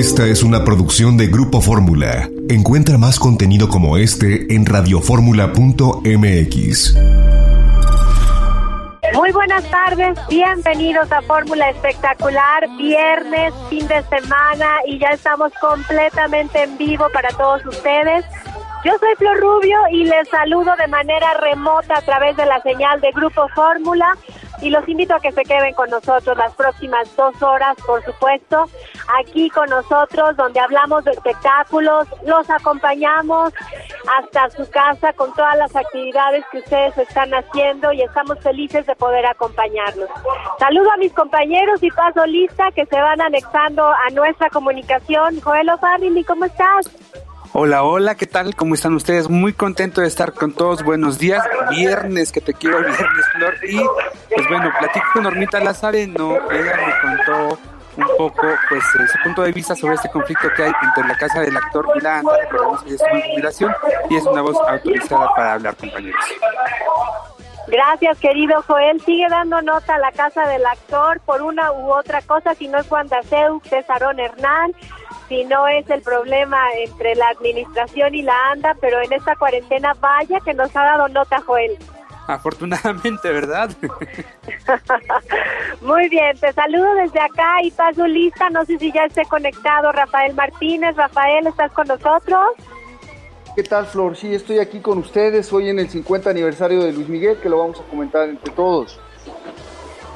[0.00, 2.26] Esta es una producción de Grupo Fórmula.
[2.48, 6.96] Encuentra más contenido como este en radioformula.mx.
[9.12, 16.62] Muy buenas tardes, bienvenidos a Fórmula Espectacular, viernes, fin de semana y ya estamos completamente
[16.62, 18.24] en vivo para todos ustedes.
[18.82, 23.02] Yo soy Flor Rubio y les saludo de manera remota a través de la señal
[23.02, 24.16] de Grupo Fórmula
[24.62, 28.68] y los invito a que se queden con nosotros las próximas dos horas, por supuesto,
[29.18, 33.52] aquí con nosotros, donde hablamos de espectáculos, los acompañamos
[34.18, 38.94] hasta su casa con todas las actividades que ustedes están haciendo y estamos felices de
[38.96, 40.08] poder acompañarlos.
[40.58, 45.40] Saludo a mis compañeros y paso lista que se van anexando a nuestra comunicación.
[45.40, 46.90] Joel O'Farrill, ¿cómo estás?
[47.52, 48.54] Hola, hola, ¿qué tal?
[48.54, 49.28] ¿Cómo están ustedes?
[49.28, 50.84] Muy contento de estar con todos.
[50.84, 51.44] Buenos días.
[51.70, 53.54] Viernes, que te quiero, viernes, Flor.
[53.68, 53.76] Y
[54.32, 56.36] pues bueno, platico con Normita Lazareno.
[56.48, 57.58] Ella me contó
[57.96, 61.16] un poco pues eh, su punto de vista sobre este conflicto que hay entre la
[61.16, 62.22] casa del actor y la
[64.08, 66.24] y es una voz autorizada para hablar, compañeros.
[67.70, 69.00] Gracias, querido Joel.
[69.02, 72.78] Sigue dando nota a la casa del actor por una u otra cosa, si no
[72.78, 74.72] es Juan Daceu, Césarón Hernán,
[75.28, 79.92] si no es el problema entre la administración y la ANDA, pero en esta cuarentena
[80.00, 81.78] vaya que nos ha dado nota Joel.
[82.26, 83.70] Afortunadamente, ¿verdad?
[85.80, 88.50] Muy bien, te saludo desde acá y paso lista.
[88.50, 90.96] No sé si ya esté conectado Rafael Martínez.
[90.96, 92.46] Rafael, ¿estás con nosotros?
[93.56, 94.16] ¿Qué tal, Flor?
[94.16, 97.58] Sí, estoy aquí con ustedes hoy en el 50 aniversario de Luis Miguel, que lo
[97.58, 99.00] vamos a comentar entre todos.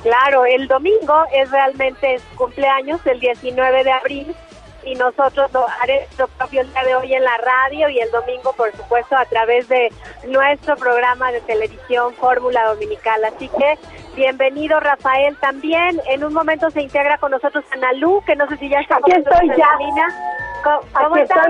[0.03, 4.37] Claro, el domingo es realmente su cumpleaños, el 19 de abril,
[4.85, 8.11] y nosotros lo haremos lo propio el día de hoy en la radio y el
[8.11, 9.91] domingo, por supuesto, a través de
[10.29, 13.25] nuestro programa de televisión Fórmula Dominical.
[13.25, 13.79] Así que
[14.15, 15.37] bienvenido, Rafael.
[15.41, 18.97] También en un momento se integra con nosotros Analú, que no sé si ya está
[18.97, 20.44] Aquí estoy ya.
[20.65, 21.47] ¿Cómo, estás?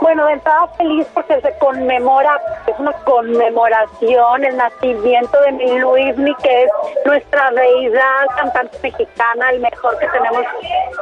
[0.00, 6.34] Bueno, de entrada feliz porque se conmemora, es una conmemoración el nacimiento de mi Luismi,
[6.36, 6.70] que es
[7.04, 10.44] nuestra deidad cantante mexicana, el mejor que tenemos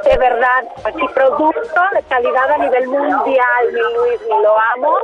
[0.04, 0.64] de verdad.
[0.84, 4.96] Así producto de calidad a nivel mundial, mi Luismi, lo amo.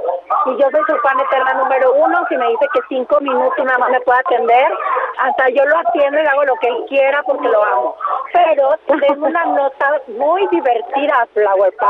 [0.47, 2.25] Y yo soy su fan eterna número uno.
[2.29, 4.73] Si me dice que cinco minutos nada más me puede atender,
[5.19, 7.97] hasta yo lo atiendo y hago lo que él quiera porque lo amo.
[8.33, 8.71] Pero
[9.01, 11.90] tengo una nota muy divertida, Flower Power,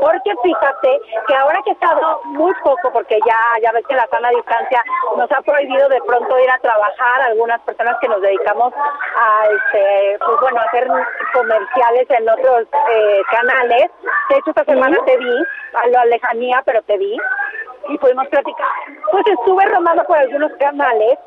[0.00, 4.06] porque fíjate que ahora que he estado muy poco, porque ya, ya ves que la
[4.08, 4.82] sana distancia
[5.16, 10.18] nos ha prohibido de pronto ir a trabajar, algunas personas que nos dedicamos a, este,
[10.24, 10.88] pues bueno, hacer
[11.32, 13.90] comerciales en otros eh, canales.
[14.30, 17.16] De hecho, esta semana te vi, a la lejanía, pero te vi
[17.88, 18.66] y pudimos platicar.
[19.10, 21.18] Pues estuve romando por algunos canales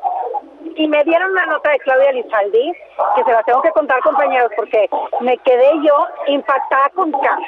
[0.74, 2.72] y me dieron una nota de Claudia Lizaldi,
[3.16, 4.88] que se la tengo que contar, compañeros, porque
[5.20, 7.38] me quedé yo impactada con cara.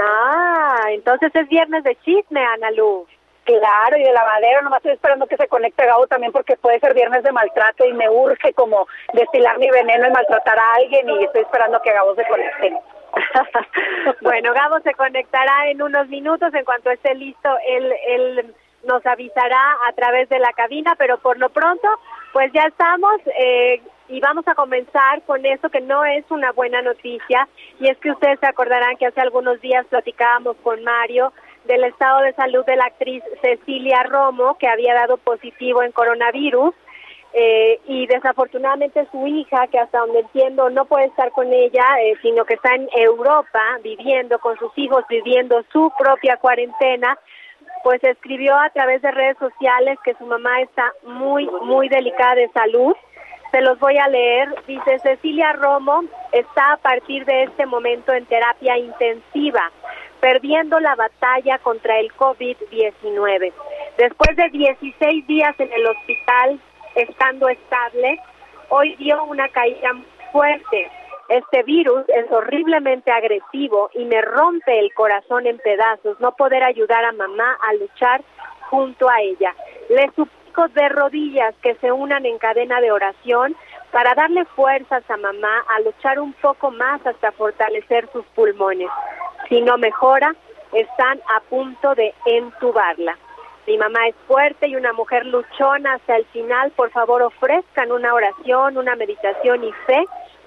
[0.00, 3.08] Ah, entonces es viernes de chisme, Ana Luz.
[3.44, 6.94] Claro, y de lavadero, nomás estoy esperando que se conecte Gabo también porque puede ser
[6.94, 11.24] viernes de maltrato y me urge como destilar mi veneno y maltratar a alguien y
[11.24, 12.78] estoy esperando que Gabo se conecte.
[14.20, 18.54] bueno, Gabo se conectará en unos minutos, en cuanto esté listo, él, él
[18.84, 21.88] nos avisará a través de la cabina, pero por lo pronto,
[22.32, 23.82] pues ya estamos eh,
[24.12, 27.48] y vamos a comenzar con eso que no es una buena noticia,
[27.80, 31.32] y es que ustedes se acordarán que hace algunos días platicábamos con Mario
[31.64, 36.74] del estado de salud de la actriz Cecilia Romo, que había dado positivo en coronavirus.
[37.34, 42.14] Eh, y desafortunadamente su hija, que hasta donde entiendo no puede estar con ella, eh,
[42.20, 47.18] sino que está en Europa viviendo con sus hijos, viviendo su propia cuarentena,
[47.84, 52.50] pues escribió a través de redes sociales que su mamá está muy, muy delicada de
[52.50, 52.94] salud.
[53.52, 54.48] Se los voy a leer.
[54.66, 56.02] Dice Cecilia Romo
[56.32, 59.70] está a partir de este momento en terapia intensiva
[60.22, 63.52] perdiendo la batalla contra el COVID-19.
[63.98, 66.60] Después de 16 días en el hospital,
[66.94, 68.20] estando estable,
[68.68, 69.90] hoy dio una caída
[70.30, 70.88] fuerte.
[71.28, 77.04] Este virus es horriblemente agresivo y me rompe el corazón en pedazos no poder ayudar
[77.04, 78.22] a mamá a luchar
[78.70, 79.54] junto a ella.
[79.88, 80.08] Le
[80.52, 83.56] de rodillas que se unan en cadena de oración
[83.90, 88.90] para darle fuerzas a mamá a luchar un poco más hasta fortalecer sus pulmones.
[89.48, 90.34] Si no mejora,
[90.72, 93.16] están a punto de entubarla.
[93.66, 96.70] Mi mamá es fuerte y una mujer luchona hasta el final.
[96.72, 100.04] Por favor, ofrezcan una oración, una meditación y fe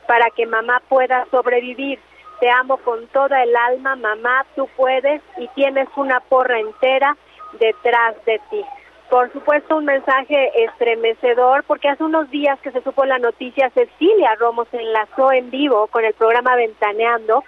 [0.07, 1.99] para que mamá pueda sobrevivir.
[2.39, 7.17] Te amo con toda el alma, mamá, tú puedes y tienes una porra entera
[7.59, 8.63] detrás de ti.
[9.09, 14.35] Por supuesto, un mensaje estremecedor, porque hace unos días que se supo la noticia, Cecilia
[14.35, 17.43] Romo se enlazó en vivo con el programa Ventaneando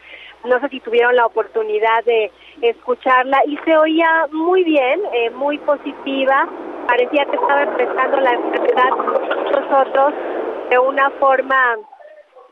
[0.48, 2.31] no sé si tuvieron la oportunidad de
[2.62, 6.48] escucharla y se oía muy bien, eh, muy positiva,
[6.88, 8.89] parecía que estaba empezando la enfermedad
[9.51, 10.13] nosotros
[10.69, 11.77] de una forma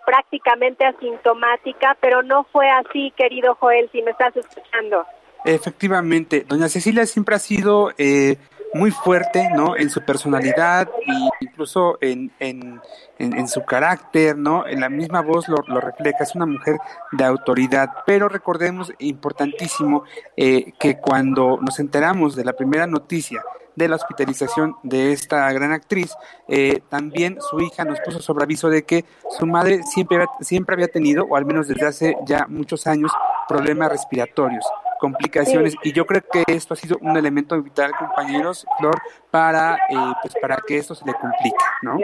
[0.06, 5.06] prácticamente asintomática, pero no fue así, querido Joel, si me estás escuchando.
[5.44, 8.38] Efectivamente, doña Cecilia siempre ha sido eh,
[8.75, 9.77] muy fuerte, ¿no?
[9.77, 12.81] En su personalidad e incluso en, en,
[13.19, 14.68] en, su carácter, ¿no?
[14.68, 16.75] En la misma voz lo, lo, refleja, es una mujer
[17.13, 20.04] de autoridad, pero recordemos, importantísimo,
[20.36, 23.42] eh, que cuando nos enteramos de la primera noticia
[23.77, 26.13] de la hospitalización de esta gran actriz,
[26.50, 29.06] eh, también su hija nos puso sobre aviso de que
[29.38, 33.13] su madre siempre, siempre había tenido, o al menos desde hace ya muchos años,
[33.48, 34.66] problemas respiratorios
[35.00, 35.75] complicaciones.
[35.83, 38.95] Y yo creo que esto ha sido un elemento vital compañeros Flor
[39.31, 41.97] para eh, pues para que esto se le complique no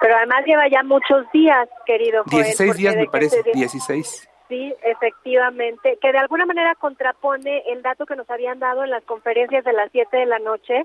[0.00, 5.96] pero además lleva ya muchos días querido Joel, 16 días me parece 16 Sí, efectivamente,
[5.98, 9.72] que de alguna manera contrapone el dato que nos habían dado en las conferencias de
[9.72, 10.84] las 7 de la noche.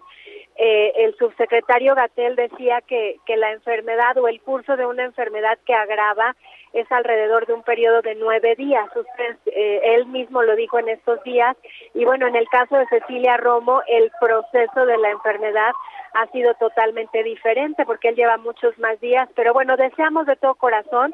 [0.55, 5.59] Eh, el subsecretario Gatel decía que, que la enfermedad o el curso de una enfermedad
[5.65, 6.33] que agrava
[6.71, 8.87] es alrededor de un periodo de nueve días.
[8.95, 11.57] Usted, eh, él mismo lo dijo en estos días.
[11.93, 15.73] Y bueno, en el caso de Cecilia Romo, el proceso de la enfermedad
[16.13, 19.27] ha sido totalmente diferente porque él lleva muchos más días.
[19.35, 21.13] Pero bueno, deseamos de todo corazón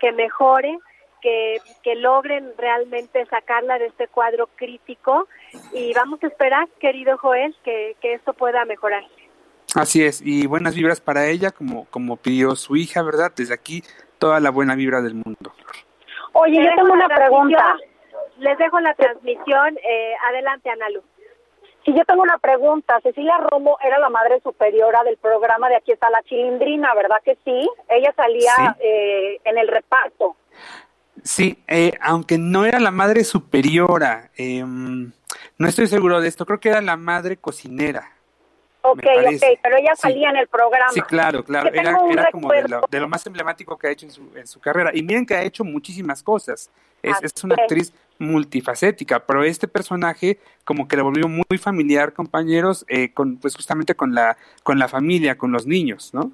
[0.00, 0.78] que mejore
[1.82, 5.26] que, logren realmente sacarla de este cuadro crítico
[5.72, 9.04] y vamos a esperar, querido Joel, que, esto pueda mejorar.
[9.74, 13.32] Así es, y buenas vibras para ella, como, como pidió su hija, ¿verdad?
[13.34, 13.82] Desde aquí,
[14.18, 15.52] toda la buena vibra del mundo.
[16.32, 17.76] Oye, yo tengo una pregunta.
[18.38, 19.78] Les dejo la transmisión.
[19.78, 21.02] Eh, adelante, Analu.
[21.84, 23.00] Sí, yo tengo una pregunta.
[23.02, 27.36] Cecilia Romo era la madre superiora del programa de Aquí está la chilindrina, ¿verdad que
[27.44, 27.68] sí?
[27.88, 30.36] Ella salía eh, en el reparto.
[31.22, 35.12] Sí, eh, aunque no era la madre superiora, em,
[35.58, 38.10] no estoy seguro de esto, creo que era la madre cocinera.
[38.82, 40.92] Ok, ok, pero ella salía en el programa.
[40.92, 44.04] Sí, claro, claro, era, era como de lo, de lo, más emblemático que ha hecho
[44.04, 44.90] en su, en su carrera.
[44.92, 46.70] Y miren que ha hecho muchísimas cosas,
[47.02, 52.84] es, es una actriz multifacética, pero este personaje como que le volvió muy familiar, compañeros,
[52.88, 56.32] eh, con, pues justamente con la, con la familia, con los niños, ¿no?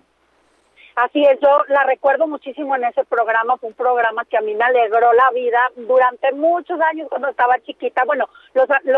[1.04, 4.54] Así es, yo la recuerdo muchísimo en ese programa, fue un programa que a mí
[4.54, 8.28] me alegró la vida durante muchos años cuando estaba chiquita, bueno,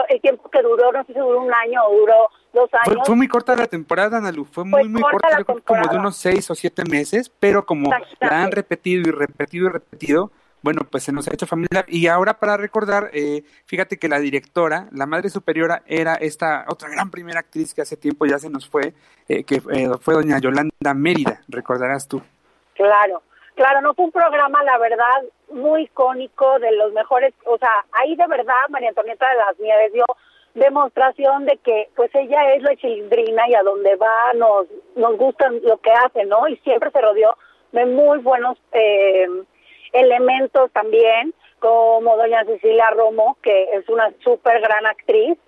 [0.09, 3.07] el tiempo que duró, no sé si duró un año o duró dos años.
[3.07, 6.57] Fue, muy corta la temporada, Analu, fue muy, muy corta, como de unos seis o
[6.57, 7.89] siete meses, pero como
[8.21, 11.85] la han repetido y repetido y repetido, bueno, pues se nos ha hecho familiar.
[11.89, 16.89] Y ahora para recordar, eh, fíjate que la directora, la madre superiora, era esta otra
[16.89, 18.95] gran primera actriz que hace tiempo ya se nos fue,
[19.29, 22.23] eh, que eh, fue doña Yolanda Mérida, recordarás tú.
[22.75, 23.23] Claro,
[23.55, 25.23] claro, no fue un programa, la verdad,
[25.53, 29.93] muy icónico, de los mejores, o sea, ahí de verdad María Antonieta de las Nieves
[29.93, 30.07] dio
[30.55, 34.67] demostración de que pues ella es la chilindrina y a donde va nos
[34.97, 36.47] nos gusta lo que hace, ¿no?
[36.47, 37.37] Y siempre se rodeó
[37.73, 39.27] de muy buenos eh,
[39.93, 45.39] elementos también, como doña Cecilia Romo, que es una súper gran actriz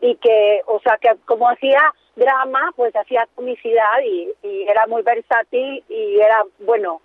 [0.00, 1.80] y que, o sea, que como hacía
[2.14, 4.30] drama, pues hacía comicidad y,
[4.68, 7.00] era muy versátil y era, bueno,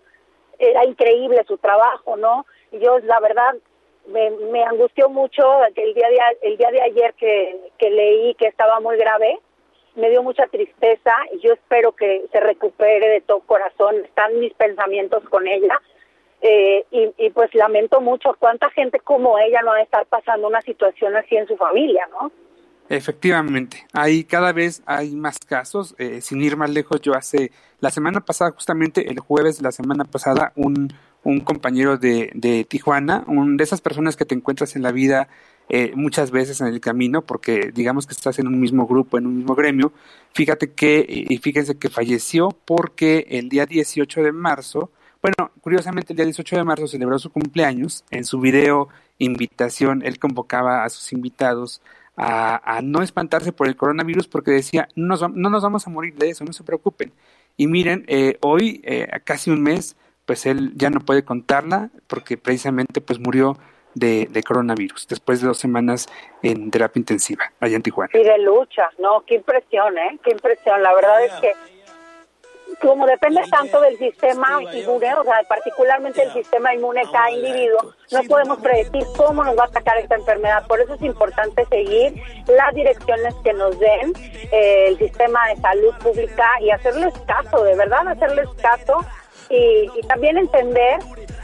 [0.59, 2.45] era increíble su trabajo, ¿no?
[2.71, 3.55] Y yo, la verdad,
[4.07, 5.43] me, me angustió mucho
[5.75, 9.39] el día de, el día de ayer que, que leí que estaba muy grave,
[9.95, 14.53] me dio mucha tristeza y yo espero que se recupere de todo corazón, están mis
[14.53, 15.79] pensamientos con ella
[16.41, 20.61] eh, y, pues lamento mucho cuánta gente como ella no va a estar pasando una
[20.61, 22.31] situación así en su familia, ¿no?
[22.87, 27.91] Efectivamente, hay cada vez hay más casos, eh, sin ir más lejos, yo hace la
[27.91, 30.91] semana pasada, justamente el jueves de la semana pasada, un,
[31.23, 35.27] un compañero de, de Tijuana, un de esas personas que te encuentras en la vida
[35.71, 39.27] eh, muchas veces en el camino, porque digamos que estás en un mismo grupo, en
[39.27, 39.93] un mismo gremio,
[40.33, 44.89] fíjate que, y fíjense que falleció porque el día 18 de marzo,
[45.21, 48.05] bueno, curiosamente el día 18 de marzo celebró su cumpleaños.
[48.09, 51.81] En su video invitación, él convocaba a sus invitados
[52.21, 56.15] a, no espantarse por el coronavirus porque decía, no nos, no nos vamos a morir
[56.15, 57.13] de eso, no se preocupen.
[57.55, 59.95] Y miren, eh, hoy, eh, casi un mes,
[60.25, 63.57] pues él ya no puede contarla porque precisamente pues murió
[63.95, 66.07] de, de, coronavirus después de dos semanas
[66.43, 68.11] en terapia intensiva allá en Tijuana.
[68.13, 69.23] Y de lucha, ¿no?
[69.25, 70.19] Qué impresión, ¿eh?
[70.23, 70.83] Qué impresión.
[70.83, 71.53] La verdad es que
[72.81, 78.23] como depende tanto del sistema inmune, o sea, particularmente el sistema inmune cada individuo, no
[78.23, 80.65] podemos predecir cómo nos va a atacar esta enfermedad.
[80.67, 84.13] Por eso es importante seguir las direcciones que nos den
[84.51, 89.05] eh, el sistema de salud pública y hacerles caso, de verdad hacerles caso
[89.49, 90.99] y, también entender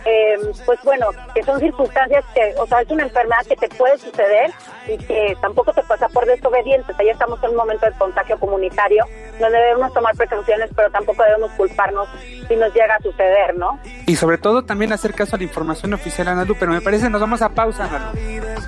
[0.05, 3.97] eh, pues bueno, que son circunstancias que, o sea, es una enfermedad que te puede
[3.97, 4.51] suceder
[4.88, 6.91] y que tampoco te pasa por desobediente.
[6.91, 9.03] O sea, ya estamos en un momento de contagio comunitario
[9.39, 12.07] donde debemos tomar precauciones, pero tampoco debemos culparnos
[12.47, 13.79] si nos llega a suceder, ¿no?
[14.05, 17.19] Y sobre todo también hacer caso a la información oficial, Analu, pero me parece nos
[17.19, 18.05] vamos a pausa, Analu.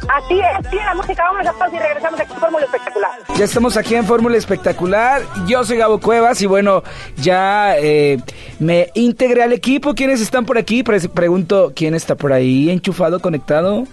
[0.09, 3.11] Así es, sí, la música, vamos a pausa y regresamos aquí con Fórmula Espectacular.
[3.35, 5.21] Ya estamos aquí en Fórmula Espectacular.
[5.47, 6.83] Yo soy Gabo Cuevas y bueno,
[7.17, 8.17] ya eh,
[8.59, 9.93] me integré al equipo.
[9.93, 10.81] ¿Quiénes están por aquí?
[10.83, 13.83] Pre- pregunto, ¿quién está por ahí enchufado, conectado?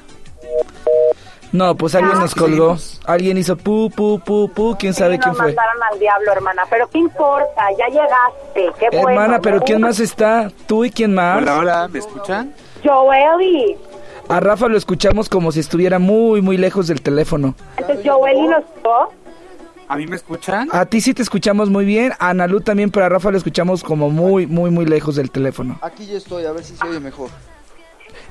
[1.51, 2.77] No, pues alguien nos colgó.
[3.07, 4.77] Alguien hizo pu, pu, pu, pu.
[4.79, 5.47] ¿Quién sabe Sí, quién nos fue?
[5.47, 7.63] mandaron al diablo, hermana, pero ¿qué importa?
[7.77, 9.09] Ya llegaste, qué bueno.
[9.21, 9.61] Hermana, pero.
[9.63, 10.49] ¿quién más está?
[10.69, 11.43] ¿Tú y quién más?
[11.43, 12.55] Hola, hola, ¿me escuchan?
[12.85, 13.77] Joeli.
[14.29, 17.57] A Rafa lo escuchamos como si estuviera muy, muy lejos del teléfono.
[17.79, 19.13] Entonces, Joeli nos tocó.
[19.89, 20.69] ¿A mí me escuchan?
[20.73, 23.83] A ti sí te escuchamos muy bien, a Analu también, pero a Rafa lo escuchamos
[23.85, 25.79] como muy, muy, muy lejos del teléfono.
[25.83, 27.29] Aquí ya estoy, a ver si se oye mejor.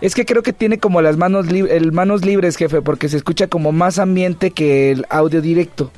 [0.01, 3.17] Es que creo que tiene como las manos, lib- el manos libres, jefe, porque se
[3.17, 5.91] escucha como más ambiente que el audio directo.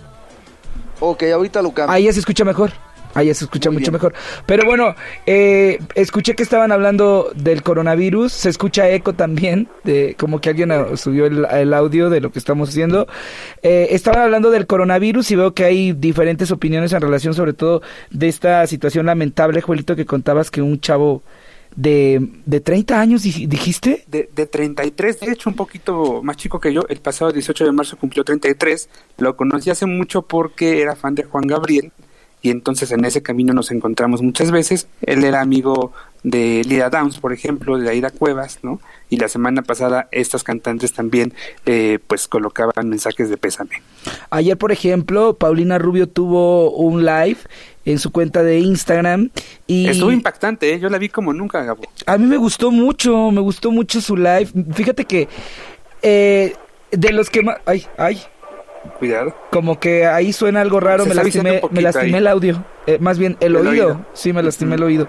[1.00, 1.94] Ok, ahorita lo cambio.
[1.94, 2.72] Ahí ya se escucha mejor.
[3.16, 3.94] Ahí se escucha Muy mucho bien.
[3.94, 4.14] mejor.
[4.46, 4.94] Pero bueno,
[5.26, 8.32] eh, escuché que estaban hablando del coronavirus.
[8.32, 12.40] Se escucha eco también, de como que alguien subió el, el audio de lo que
[12.40, 13.08] estamos haciendo.
[13.64, 17.82] Eh, estaban hablando del coronavirus y veo que hay diferentes opiniones en relación sobre todo
[18.12, 21.24] de esta situación lamentable, Juelito, que contabas que un chavo
[21.76, 24.04] de, de 30 años, dij- dijiste.
[24.08, 27.72] De, de 33, de hecho un poquito más chico que yo, el pasado 18 de
[27.72, 31.92] marzo cumplió 33, lo conocí hace mucho porque era fan de Juan Gabriel
[32.46, 37.18] y entonces en ese camino nos encontramos muchas veces, él era amigo de Lida Downs,
[37.18, 38.80] por ejemplo, de Aida Cuevas, ¿no?
[39.10, 41.34] Y la semana pasada estas cantantes también
[41.66, 43.82] eh, pues colocaban mensajes de pésame.
[44.30, 47.38] Ayer, por ejemplo, Paulina Rubio tuvo un live
[47.84, 49.32] en su cuenta de Instagram
[49.66, 50.80] y Estuvo impactante, ¿eh?
[50.80, 51.82] yo la vi como nunca, Gabo.
[52.06, 54.50] a mí me gustó mucho, me gustó mucho su live.
[54.72, 55.28] Fíjate que
[56.04, 56.54] eh,
[56.92, 57.58] de los que más...
[57.66, 58.22] Ay, ay,
[59.00, 59.36] Cuidado.
[59.52, 62.16] como que ahí suena algo raro, Se me lastimé, me lastimé ahí.
[62.16, 63.72] el audio, eh, más bien el, El oído.
[63.72, 64.06] oído.
[64.14, 65.08] sí, me lastimé el oído.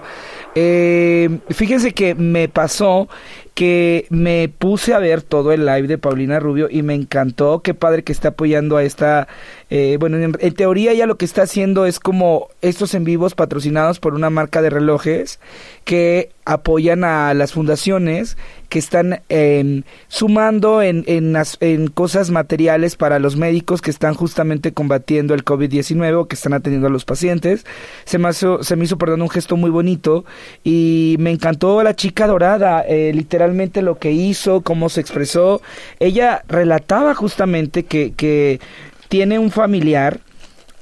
[0.55, 3.07] Eh, fíjense que me pasó
[3.53, 7.73] que me puse a ver todo el live de Paulina Rubio y me encantó, qué
[7.73, 9.27] padre que está apoyando a esta,
[9.69, 13.35] eh, bueno, en, en teoría ya lo que está haciendo es como estos en vivos
[13.35, 15.39] patrocinados por una marca de relojes
[15.83, 18.37] que apoyan a las fundaciones
[18.69, 24.13] que están em, sumando en, en, as- en cosas materiales para los médicos que están
[24.13, 27.65] justamente combatiendo el COVID-19 o que están atendiendo a los pacientes.
[28.05, 30.25] Se me, hizo, se me hizo, un gesto muy bonito
[30.63, 35.61] y me encantó la chica dorada, eh, literalmente lo que hizo, cómo se expresó.
[35.99, 38.59] Ella relataba justamente que
[39.07, 40.19] tiene un familiar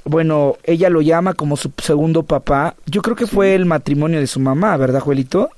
[0.06, 2.76] bueno, ella lo llama como su segundo papá.
[2.86, 5.50] Yo creo que fue el matrimonio de su mamá, ¿verdad, Juelito?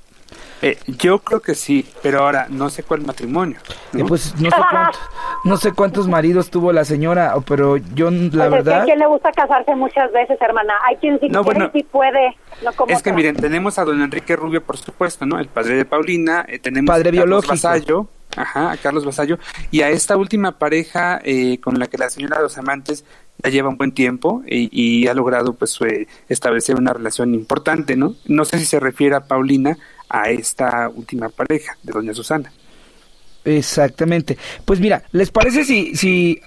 [0.60, 3.58] Eh, yo creo que sí, pero ahora no sé cuál matrimonio.
[3.92, 4.00] ¿no?
[4.00, 5.00] Eh, pues no sé cuántos,
[5.44, 8.84] no sé cuántos maridos tuvo la señora, pero yo la Pues es que verdad a
[8.84, 10.72] quien le gusta casarse muchas veces, hermana.
[10.88, 12.36] Hay quien sí No, quiere bueno, y sí puede.
[12.64, 15.38] No como Es que miren, tenemos a don Enrique Rubio, por supuesto, ¿no?
[15.38, 17.52] El padre de Paulina, eh, tenemos Padre a biológico.
[17.52, 19.38] Vasallo, ajá, a Carlos Vasallo,
[19.70, 23.04] y a esta última pareja eh, con la que la señora los amantes
[23.42, 28.16] ya lleva un buen tiempo y, ha logrado pues eh, establecer una relación importante, ¿no?
[28.26, 32.52] No sé si se refiere a Paulina a esta última pareja de doña Susana.
[33.44, 34.36] Exactamente.
[34.64, 36.40] Pues mira, ¿les parece si, si...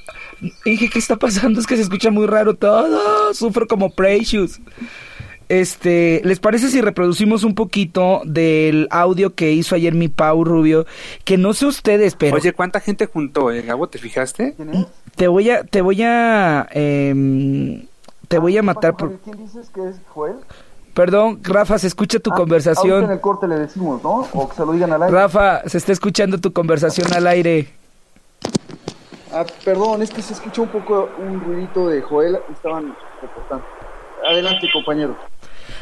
[0.65, 1.59] Inge, ¿qué está pasando?
[1.59, 3.33] Es que se escucha muy raro todo.
[3.33, 4.59] Sufro como Precious.
[5.51, 10.85] Este, ¿les parece si reproducimos un poquito del audio que hizo ayer mi Pau Rubio?
[11.25, 13.89] Que no sé ustedes, pero Oye, ¿cuánta gente juntó, eh, Gabo?
[13.89, 14.55] ¿Te fijaste?
[15.17, 17.85] Te voy a, te voy a, em,
[18.29, 19.19] te voy a matar por...
[19.19, 20.37] ¿Quién dices que es Joel?
[20.93, 23.11] Perdón, Rafa, se escucha tu Ah, Ahorita en conversación.
[23.11, 24.29] el corte le decimos, ¿no?
[24.31, 25.13] O que se lo digan al aire.
[25.13, 27.67] Rafa, se está escuchando tu conversación al aire.
[29.33, 32.39] Ah, perdón, es que se escuchó un poco un ruidito de Joel.
[32.53, 33.65] Estaban reportando.
[34.25, 35.17] Adelante, compañero.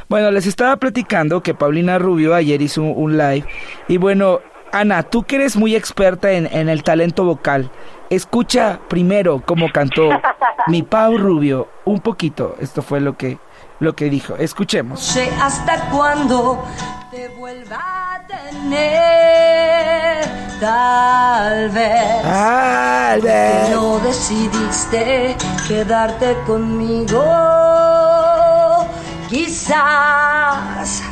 [0.09, 3.45] Bueno, les estaba platicando que Paulina Rubio ayer hizo un, un live.
[3.87, 4.39] Y bueno,
[4.71, 7.69] Ana, tú que eres muy experta en, en el talento vocal,
[8.09, 10.09] escucha primero cómo cantó
[10.67, 11.67] mi Pau Rubio.
[11.85, 12.55] Un poquito.
[12.59, 13.37] Esto fue lo que,
[13.79, 14.35] lo que dijo.
[14.35, 14.99] Escuchemos.
[14.99, 16.63] sé hasta cuándo
[17.11, 19.59] te vuelva a tener.
[20.59, 23.69] Tal vez Albert.
[23.69, 25.37] no decidiste
[25.67, 27.23] quedarte conmigo.
[29.29, 31.03] Quizás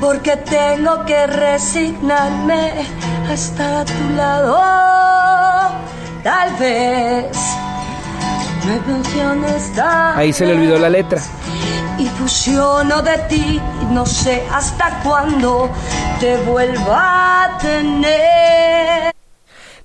[0.00, 2.72] porque tengo que resignarme
[3.28, 4.60] a estar a tu lado.
[6.24, 7.36] Tal vez
[8.66, 11.20] me emociones tan Ahí se le olvidó la letra.
[11.96, 15.70] y fusiono de ti, no sé hasta cuándo
[16.18, 19.14] te vuelva a tener.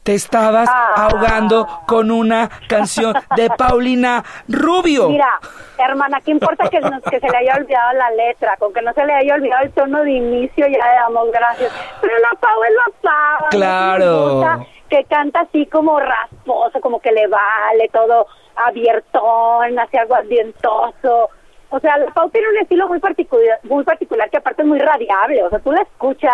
[0.09, 5.07] Te estabas ahogando con una canción de Paulina Rubio.
[5.07, 5.39] Mira,
[5.77, 8.57] hermana, ¿qué importa que, nos- que se le haya olvidado la letra?
[8.57, 11.71] Con que no se le haya olvidado el tono de inicio, ya le damos gracias.
[12.01, 13.49] Pero la Pau es la Pau.
[13.51, 14.65] Claro.
[14.89, 18.25] Que canta así como rasposo, como que le vale todo
[18.55, 21.29] abiertón, hace algo ambientoso.
[21.69, 24.79] O sea, la Pau tiene un estilo muy particular, muy particular que aparte es muy
[24.79, 25.43] radiable.
[25.43, 26.33] O sea, tú la escuchas,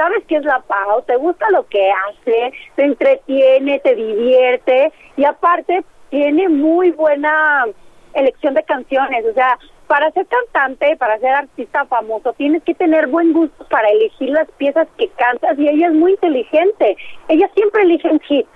[0.00, 5.24] sabes que es la Pau, te gusta lo que hace, te entretiene, te divierte y
[5.26, 7.66] aparte tiene muy buena
[8.14, 9.26] elección de canciones.
[9.26, 13.90] O sea, para ser cantante, para ser artista famoso, tienes que tener buen gusto para
[13.90, 16.96] elegir las piezas que cantas y ella es muy inteligente.
[17.28, 18.48] Ella siempre elige hits.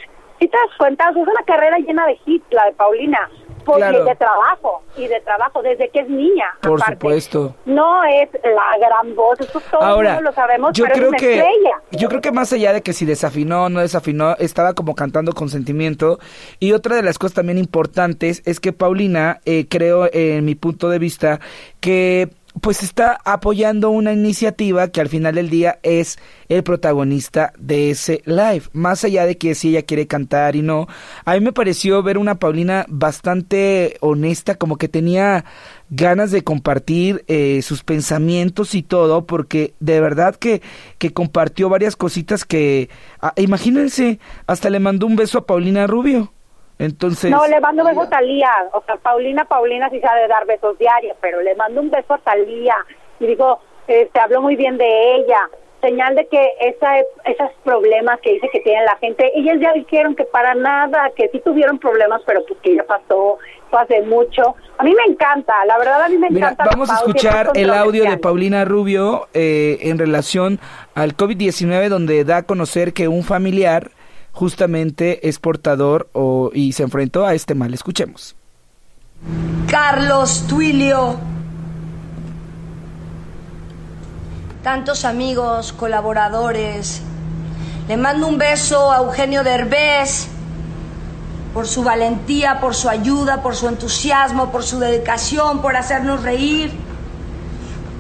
[0.45, 3.19] Si te das cuenta, es una carrera llena de hits, la de Paulina.
[3.65, 4.05] Porque Claro.
[4.05, 6.45] de trabajo y de trabajo desde que es niña.
[6.61, 6.93] Por aparte.
[6.97, 7.55] supuesto.
[7.65, 11.19] No es la gran voz, eso todo Ahora, lo sabemos, yo pero creo es una
[11.19, 11.81] que estrella.
[11.93, 15.33] yo creo que más allá de que si desafinó o no desafinó, estaba como cantando
[15.33, 16.19] con sentimiento.
[16.61, 20.91] Y otra de las cosas también importantes es que Paulina, eh, creo en mi punto
[20.91, 21.41] de vista,
[21.81, 22.29] que
[22.61, 26.19] pues está apoyando una iniciativa que al final del día es
[26.49, 28.63] el protagonista de ese live.
[28.73, 30.87] Más allá de que si ella quiere cantar y no,
[31.25, 35.45] a mí me pareció ver una Paulina bastante honesta, como que tenía
[35.91, 40.63] ganas de compartir eh, sus pensamientos y todo, porque de verdad que,
[40.99, 42.89] que compartió varias cositas que,
[43.21, 46.34] ah, imagínense, hasta le mandó un beso a Paulina Rubio.
[46.78, 48.50] Entonces, No, le mando un beso a Talía.
[48.73, 52.19] O sea, Paulina, Paulina sí sabe dar besos diarios, pero le mando un beso a
[52.19, 52.76] Talía.
[53.21, 55.49] Y digo, este, habló muy bien de ella.
[55.81, 60.16] Señal de que esa, esos problemas que dice que tiene la gente, ellas ya dijeron
[60.16, 63.37] que para nada, que sí tuvieron problemas, pero pues que ya pasó,
[63.71, 64.54] fue hace mucho.
[64.78, 66.71] A mí me encanta, la verdad a mí me Mira, encanta.
[66.73, 68.16] vamos a escuchar el audio de.
[68.16, 70.59] Paulina Rubio eh, en relación
[70.95, 73.90] al COVID-19, donde da a conocer que un familiar
[74.35, 76.11] justamente es portador
[76.53, 77.73] y se enfrentó a este mal.
[77.73, 78.37] Escuchemos.
[79.70, 81.16] Carlos Tuilio.
[84.62, 87.01] Tantos amigos, colaboradores.
[87.88, 90.27] Le mando un beso a Eugenio Derbez
[91.53, 96.73] por su valentía, por su ayuda, por su entusiasmo, por su dedicación, por hacernos reír.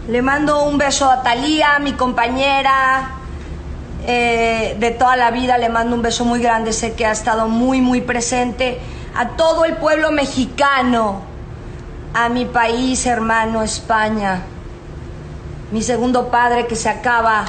[0.08, 3.20] Le mando un beso a Talía, mi compañera
[4.06, 5.58] eh, de toda la vida.
[5.58, 8.78] Le mando un beso muy grande, sé que ha estado muy, muy presente.
[9.16, 11.22] A todo el pueblo mexicano,
[12.14, 14.42] a mi país hermano España,
[15.72, 17.44] mi segundo padre que se acaba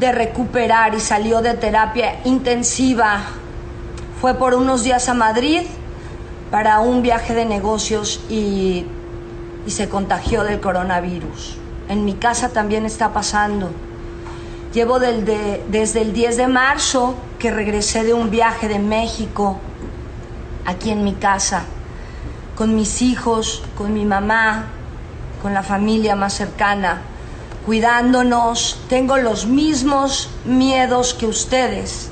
[0.00, 3.20] de recuperar y salió de terapia intensiva.
[4.20, 5.62] Fue por unos días a Madrid
[6.50, 8.86] para un viaje de negocios y,
[9.66, 11.56] y se contagió del coronavirus.
[11.88, 13.70] En mi casa también está pasando.
[14.72, 19.58] Llevo desde el 10 de marzo que regresé de un viaje de México
[20.64, 21.64] aquí en mi casa,
[22.56, 24.66] con mis hijos, con mi mamá,
[25.42, 27.02] con la familia más cercana,
[27.66, 28.80] cuidándonos.
[28.88, 32.10] Tengo los mismos miedos que ustedes.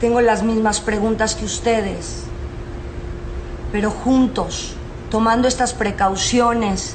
[0.00, 2.24] Tengo las mismas preguntas que ustedes.
[3.72, 4.74] Pero juntos,
[5.10, 6.94] tomando estas precauciones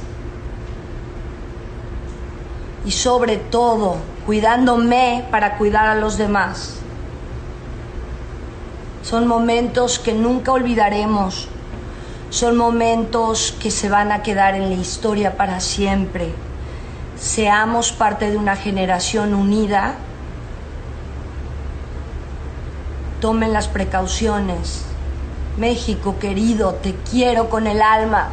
[2.86, 6.76] y sobre todo cuidándome para cuidar a los demás.
[9.02, 11.48] Son momentos que nunca olvidaremos.
[12.32, 16.34] Son momentos que se van a quedar en la historia para siempre.
[17.16, 19.96] Seamos parte de una generación unida.
[23.22, 24.82] Tomen las precauciones.
[25.58, 28.30] México querido, te quiero con el alma.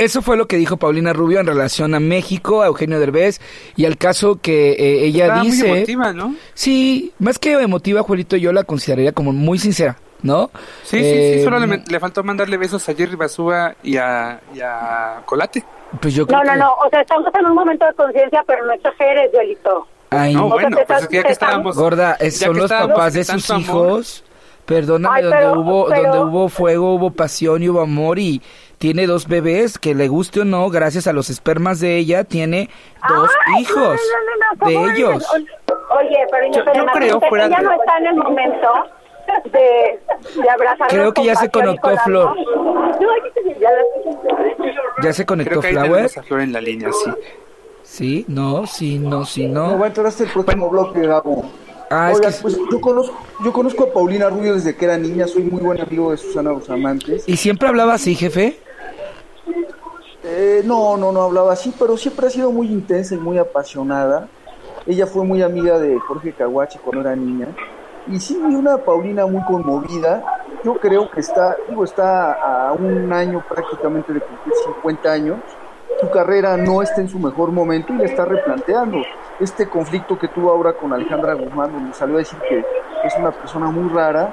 [0.00, 3.40] Eso fue lo que dijo Paulina Rubio en relación a México, a Eugenio Derbez
[3.76, 5.68] y al caso que eh, ella Estaba muy dice.
[5.70, 6.34] emotiva, ¿no?
[6.54, 10.50] Sí, más que emotiva, Juelito, yo la consideraría como muy sincera, ¿no?
[10.84, 14.40] Sí, sí, Eh, sí, solo le, le faltó mandarle besos a Jerry Basúa y a,
[14.54, 15.64] y a Colate.
[16.00, 18.42] Pues yo creo No, no, que- no, o sea, estamos en un momento de conciencia,
[18.46, 19.86] pero no exageres, duelito.
[20.10, 21.76] Ay, No, bueno, pues estás- es que ya que estábamos...
[21.76, 24.24] gorda, eh, ya son que los estábamos papás de sus tanto amor, hijos.
[24.66, 28.40] Perdóname, Ay, donde pero- hubo pero- donde hubo fuego, hubo pasión y hubo amor y
[28.80, 32.70] tiene dos bebés, que le guste o no, gracias a los espermas de ella, tiene
[33.06, 35.26] dos Ay, hijos no, no, no, no, de ¿cómo ellos.
[35.98, 38.68] Oye, pero Yo- creo, fuera ella de- no está en el momento
[39.52, 42.34] de, de abrazar Creo que ya se conectó Flor.
[45.02, 46.04] ¿Ya se conectó Creo que Flower?
[46.06, 47.10] a Flor en la línea, sí.
[47.82, 49.78] Sí, no, sí, no, sí, No, no.
[49.78, 51.44] va a entrar hasta el próximo bloque, Gabo.
[51.90, 53.14] Ah, es que- pues yo conozco,
[53.44, 56.52] yo conozco a Paulina Rubio desde que era niña, soy muy buen amigo de Susana
[56.52, 57.24] Busamantes.
[57.28, 58.58] ¿Y siempre hablaba así, jefe?
[60.22, 64.28] Eh, no, no, no hablaba así, pero siempre ha sido muy intensa y muy apasionada.
[64.86, 67.48] Ella fue muy amiga de Jorge Caguache cuando era niña.
[68.06, 70.22] Y sí, una Paulina muy conmovida.
[70.64, 72.32] Yo creo que está, digo, está
[72.68, 75.38] a un año prácticamente de cumplir 50 años.
[76.00, 78.98] Su carrera no está en su mejor momento y le está replanteando.
[79.38, 82.58] Este conflicto que tuvo ahora con Alejandra Guzmán, donde salió a decir que
[83.04, 84.32] es una persona muy rara,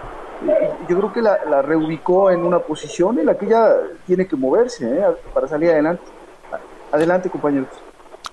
[0.88, 4.86] yo creo que la, reubicó en una posición en la que ella tiene que moverse
[4.86, 5.04] ¿eh?
[5.34, 6.04] para salir adelante.
[6.92, 7.70] Adelante, compañeros.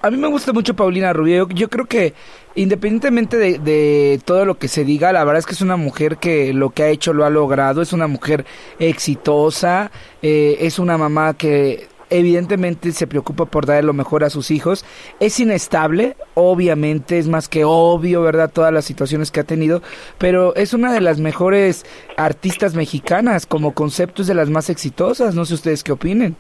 [0.00, 1.48] A mí me gusta mucho Paulina Rubio.
[1.48, 2.12] Yo, creo que
[2.54, 6.18] independientemente de, de, todo lo que se diga, la verdad es que es una mujer
[6.18, 7.80] que lo que ha hecho lo ha logrado.
[7.80, 8.44] Es una mujer
[8.78, 9.90] exitosa.
[10.20, 11.88] Eh, es una mamá que
[12.18, 14.85] evidentemente se preocupa por darle lo mejor a sus hijos.
[15.20, 18.50] Es inestable, obviamente, es más que obvio, ¿verdad?
[18.53, 19.83] Todas las situaciones que ha tenido,
[20.18, 21.85] pero es una de las mejores
[22.16, 25.35] artistas mexicanas, como concepto es de las más exitosas.
[25.35, 26.37] No sé ustedes qué opinen.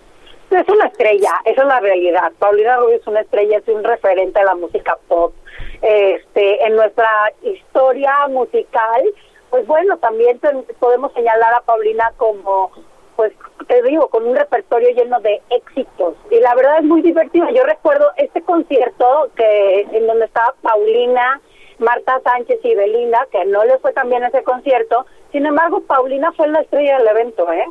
[0.50, 2.32] Es una estrella, esa es la realidad.
[2.38, 5.34] Paulina Rubio es una estrella, es un referente a la música pop.
[5.82, 7.08] Este, en nuestra
[7.42, 9.02] historia musical,
[9.50, 10.40] pues bueno, también
[10.78, 12.70] podemos señalar a Paulina como
[13.16, 13.32] pues
[13.66, 16.14] te digo, con un repertorio lleno de éxitos.
[16.30, 17.48] Y la verdad es muy divertido.
[17.50, 21.40] Yo recuerdo este concierto que en donde estaba Paulina,
[21.78, 25.06] Marta Sánchez y Belinda, que no le fue tan bien ese concierto.
[25.32, 27.66] Sin embargo, Paulina fue la estrella del evento, ¿eh?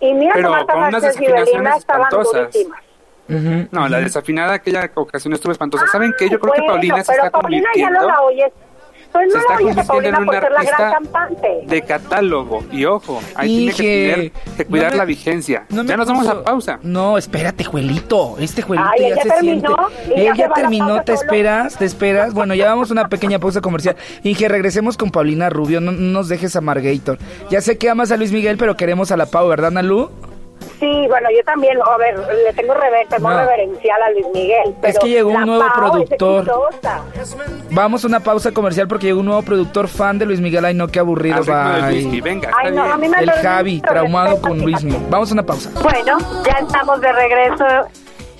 [0.00, 2.82] Y mira que Marta Sánchez y Belinda estaban durísimas.
[3.70, 5.86] No, la desafinada aquella ocasión estuvo espantosa.
[5.86, 6.28] ¿Saben qué?
[6.28, 8.52] Yo creo que Paulina se pero está Paulina ya no la oyes
[9.12, 11.48] pues se está lo dice convirtiendo en una por ser la gran artista cantante.
[11.66, 12.64] de catálogo.
[12.72, 13.82] Y ojo, ahí tiene que,
[14.14, 15.66] tener- que cuidar no me- la vigencia.
[15.70, 16.78] no ya nos vamos a pausa.
[16.82, 18.36] No, espérate, Juelito.
[18.38, 19.76] Este Juelito Ay, ya ¿ya se terminó?
[20.00, 20.20] siente.
[20.20, 21.76] ¿Y ya Él ya terminó, pausa ¿te esperas?
[21.76, 22.32] ¿Te esperas?
[22.34, 23.96] Bueno, ya vamos a una pequeña pausa comercial.
[24.22, 25.80] Inge, regresemos con Paulina Rubio.
[25.80, 27.18] No, no nos dejes a Margator.
[27.50, 30.10] Ya sé que amas a Luis Miguel, pero queremos a la Pau, ¿verdad, Nalu?
[30.82, 33.38] Sí, bueno, yo también, a ver, le tengo rever temor No.
[33.38, 34.74] reverencial a Luis Miguel.
[34.80, 36.52] Pero que llegó un nuevo es productor.
[37.70, 40.64] Vamos a una pausa comercial porque llegó un nuevo productor fan de Luis Miguel.
[40.64, 41.36] Ay, no, qué aburrido.
[41.88, 44.64] Luismi, venga, Ay, no, a mí me El Javi, traumado con chica.
[44.64, 44.96] Luismi.
[45.08, 45.70] Vamos a una pausa.
[45.84, 47.64] Bueno, ya estamos de regreso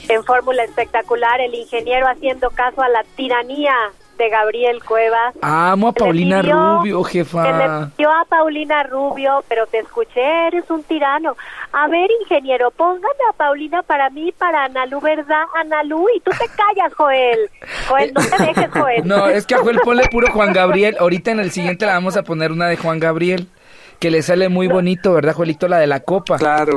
[0.09, 1.40] en Fórmula Espectacular.
[1.40, 3.72] El ingeniero haciendo caso a la tiranía
[4.18, 5.35] de Gabriel Cuevas.
[5.40, 7.90] Amo a Que Paulina pidió- Rubio, Que le jefa.
[7.96, 11.37] pidió a Paulina Rubio, pero te escuché, eres un tirano.
[11.72, 15.44] A ver, ingeniero, póngame a Paulina para mí, para Analú, ¿verdad?
[15.59, 17.51] Analú, y tú te callas, Joel.
[17.88, 19.03] Joel, no te dejes, Joel.
[19.07, 20.96] No, es que a Joel ponle puro Juan Gabriel.
[21.01, 23.48] Ahorita en el siguiente la vamos a poner una de Juan Gabriel.
[24.03, 25.69] Que le sale muy bonito, ¿verdad, Joelito?
[25.69, 26.37] La de la copa.
[26.37, 26.77] Claro.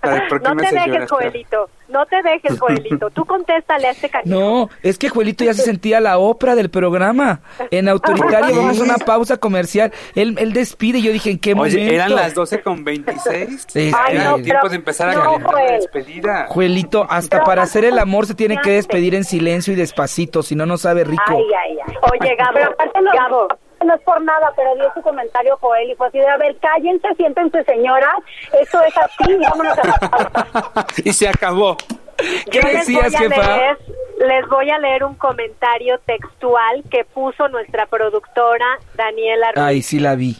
[0.00, 1.08] Ay, ¿por qué No te dejes, llorar?
[1.08, 1.70] Joelito.
[1.90, 3.10] No te dejes, Joelito.
[3.10, 4.40] Tú contéstale a este cariño.
[4.40, 7.42] No, es que Juelito ya se sentía la ópera del programa.
[7.70, 9.92] En autoritario vamos a una pausa comercial.
[10.14, 11.76] Él, él despide y yo dije, ¿en qué momento?
[11.78, 13.66] Eran las 12 con 26.
[13.68, 16.46] Sí, Ay, Era no, el tiempo de empezar a calentar la despedida.
[16.48, 20.42] Juelito, hasta Pero para hacer el amor se tiene que despedir en silencio y despacito,
[20.42, 21.22] si no, no sabe rico.
[21.26, 21.94] Ay, ay, ay.
[22.12, 23.48] Oye, Gabo, Pero aparte no, Gabo,
[23.84, 26.56] no es por nada, pero dio su comentario Joel y fue así de, a ver,
[26.58, 28.14] cállense, siéntense señoras,
[28.60, 31.76] eso es así, vámonos a la y se acabó.
[32.16, 33.78] ¿Qué Yo les decías, voy a leer-
[34.18, 39.64] les voy a leer un comentario textual que puso nuestra productora Daniela Ruiz.
[39.64, 40.36] Ay, sí la vi.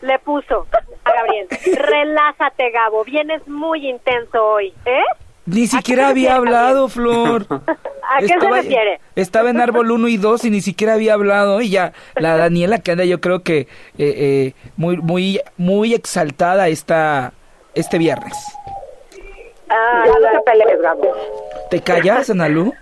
[0.00, 0.66] Le puso
[1.04, 5.04] a Gabriel, relájate Gabo, vienes muy intenso hoy, ¿eh?
[5.48, 7.46] Ni siquiera había hablado, Flor.
[8.10, 9.00] ¿A qué se refiere?
[9.16, 11.60] Estaba en árbol 1 y 2 y ni siquiera había hablado.
[11.60, 13.66] Y ya, la Daniela que anda, yo creo que eh,
[13.98, 17.32] eh, muy, muy, muy exaltada esta,
[17.74, 18.34] este viernes.
[19.70, 20.42] Ah, no
[20.82, 21.14] Gabriel.
[21.70, 22.72] ¿Te callas, Analu?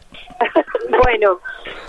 [1.02, 1.40] Bueno,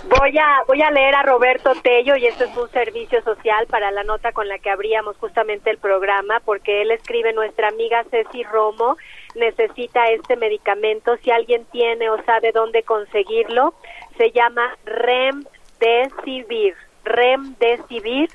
[0.08, 3.90] voy a voy a leer a Roberto Tello y esto es un servicio social para
[3.90, 8.42] la nota con la que abríamos justamente el programa porque él escribe nuestra amiga Ceci
[8.44, 8.96] Romo
[9.38, 13.74] necesita este medicamento si alguien tiene o sabe dónde conseguirlo
[14.16, 16.74] se llama Remdesivir
[17.04, 18.30] Remdesivir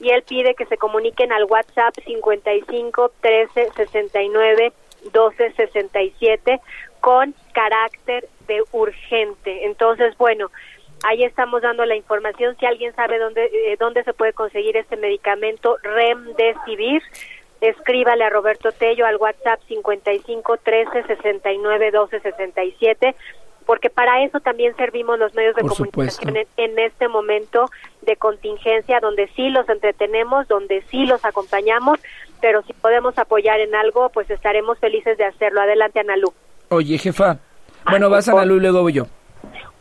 [0.00, 4.72] y él pide que se comuniquen al WhatsApp 55 13 69
[5.12, 6.60] 12 67
[7.00, 9.66] con carácter de urgente.
[9.66, 10.50] Entonces, bueno,
[11.04, 12.56] ahí estamos dando la información.
[12.58, 17.02] Si alguien sabe dónde, eh, dónde se puede conseguir este medicamento Remdesivir,
[17.60, 23.14] escríbale a Roberto Tello al WhatsApp 55 13 69 12 67
[23.66, 27.66] porque para eso también servimos los medios de Por comunicación en, en este momento
[28.00, 32.00] de contingencia donde sí los entretenemos, donde sí los acompañamos,
[32.40, 35.60] pero si podemos apoyar en algo, pues estaremos felices de hacerlo.
[35.60, 36.32] Adelante, Analú.
[36.70, 37.36] Oye, jefa.
[37.90, 39.04] Bueno, vas Analu y luego voy yo.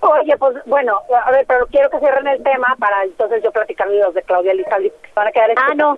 [0.01, 3.87] Oye, pues bueno, a ver, pero quiero que cierren el tema para entonces yo platicar
[3.87, 5.95] los de Claudia Lizaldi, que van a quedar Ah, no.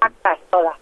[0.52, 0.78] todas.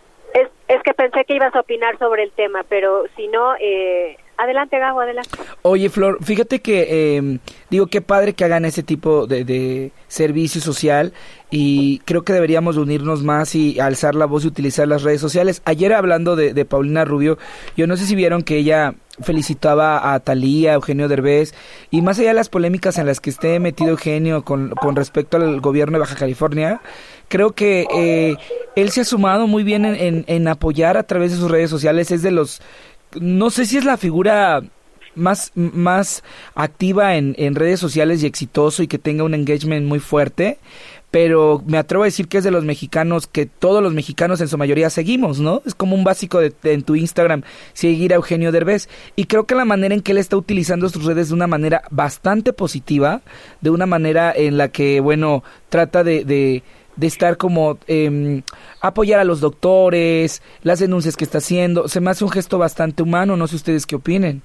[0.68, 4.78] Es, que pensé que ibas a opinar sobre el tema, pero si no, eh, Adelante,
[4.78, 5.32] Gabo, adelante.
[5.64, 7.40] Oye, Flor, fíjate que, eh,
[7.72, 11.12] digo, qué padre que hagan ese tipo de, servicio social
[11.50, 15.62] y creo que deberíamos unirnos más y alzar la voz y utilizar las redes sociales.
[15.66, 17.38] Ayer hablando de, de Paulina Rubio,
[17.76, 21.54] yo no sé si vieron que ella felicitaba a Talía, a Eugenio Derbez,
[21.90, 25.38] y más allá de las polémicas en las que esté metido Eugenio con, con respecto
[25.38, 26.82] al gobierno de Baja California,
[27.28, 28.36] creo que eh,
[28.76, 31.70] él se ha sumado muy bien en, en, en apoyar a través de sus redes
[31.70, 32.62] sociales, es de los
[33.20, 34.62] no sé si es la figura
[35.16, 36.24] más, más
[36.56, 40.60] activa en, en, redes sociales y exitoso y que tenga un engagement muy fuerte,
[41.10, 44.48] pero me atrevo a decir que es de los mexicanos que todos los mexicanos en
[44.48, 45.62] su mayoría seguimos, ¿no?
[45.66, 47.44] Es como un básico de, en tu Instagram
[47.74, 51.06] seguir a Eugenio Derbez y creo que la manera en que él está utilizando sus
[51.06, 53.22] redes de una manera bastante positiva,
[53.62, 56.64] de una manera en la que, bueno, trata de, de
[56.98, 58.42] de estar como eh,
[58.82, 61.88] apoyar a los doctores, las denuncias que está haciendo.
[61.88, 64.42] Se me hace un gesto bastante humano, no sé ustedes qué opinen.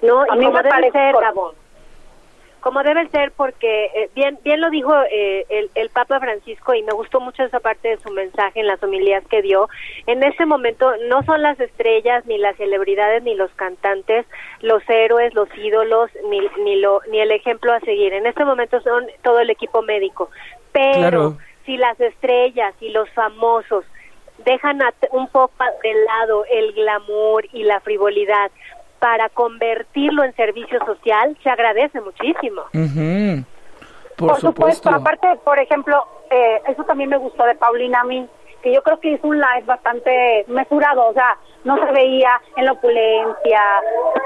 [0.00, 1.14] No, a mí me parece ser,
[2.60, 6.82] como debe ser porque eh, bien bien lo dijo eh, el, el Papa Francisco y
[6.82, 9.68] me gustó mucho esa parte de su mensaje en las homilías que dio.
[10.06, 14.24] En este momento no son las estrellas ni las celebridades ni los cantantes
[14.60, 18.12] los héroes, los ídolos ni ni lo ni el ejemplo a seguir.
[18.12, 20.30] En este momento son todo el equipo médico.
[20.72, 23.84] Pero claro si las estrellas y los famosos
[24.44, 24.80] dejan
[25.12, 28.50] un poco de lado el glamour y la frivolidad
[28.98, 32.62] para convertirlo en servicio social, se agradece muchísimo.
[32.72, 33.44] Uh -huh.
[34.16, 34.88] Por, por supuesto.
[34.90, 38.26] aparte, por ejemplo, eh, eso también me gustó de Paulina a mí,
[38.62, 42.64] que yo creo que hizo un live bastante mesurado, o sea, no se veía en
[42.64, 43.62] la opulencia,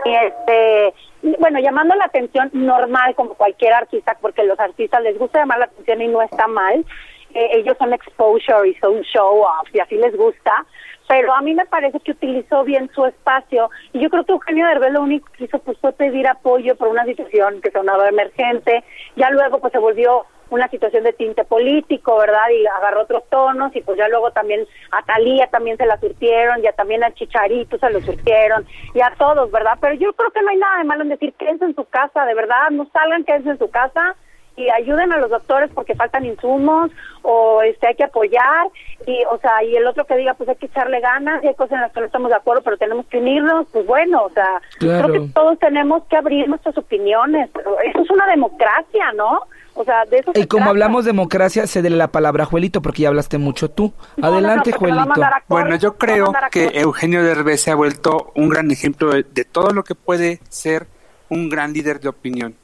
[0.05, 0.95] y este,
[1.41, 5.65] bueno, llamando la atención normal como cualquier artista, porque los artistas les gusta llamar la
[5.65, 6.85] atención y no está mal,
[7.35, 10.65] eh, ellos son exposure y son show off y así les gusta,
[11.09, 14.67] pero a mí me parece que utilizó bien su espacio y yo creo que Eugenio
[14.67, 18.85] Derbez lo único que hizo pues fue pedir apoyo por una situación que sonaba emergente,
[19.17, 22.49] ya luego pues se volvió una situación de tinte político, ¿verdad?
[22.51, 26.63] Y agarró otros tonos y pues ya luego también a Talía también se la surtieron,
[26.63, 29.79] ya también a Chicharito se lo surtieron y a todos, ¿verdad?
[29.81, 32.25] Pero yo creo que no hay nada de malo en decir quédense en su casa,
[32.25, 34.17] de verdad, no salgan, quédense en su casa
[34.59, 36.91] y ayuden a los doctores porque faltan insumos
[37.23, 38.67] o este hay que apoyar
[39.07, 41.55] y o sea y el otro que diga pues hay que echarle ganas y hay
[41.55, 44.31] cosas en las que no estamos de acuerdo pero tenemos que unirnos pues bueno o
[44.31, 45.09] sea claro.
[45.09, 47.49] creo que todos tenemos que abrir nuestras opiniones
[47.85, 49.43] eso es una democracia no
[49.75, 50.71] o sea, de eso y como trata.
[50.71, 53.93] hablamos democracia, cédele la palabra a Juelito, porque ya hablaste mucho tú.
[54.17, 55.27] No, Adelante, no, no, Juelito.
[55.47, 59.71] Bueno, yo creo que Eugenio Derbez se ha vuelto un gran ejemplo de, de todo
[59.71, 60.89] lo que puede ser
[61.29, 62.57] un gran líder de opinión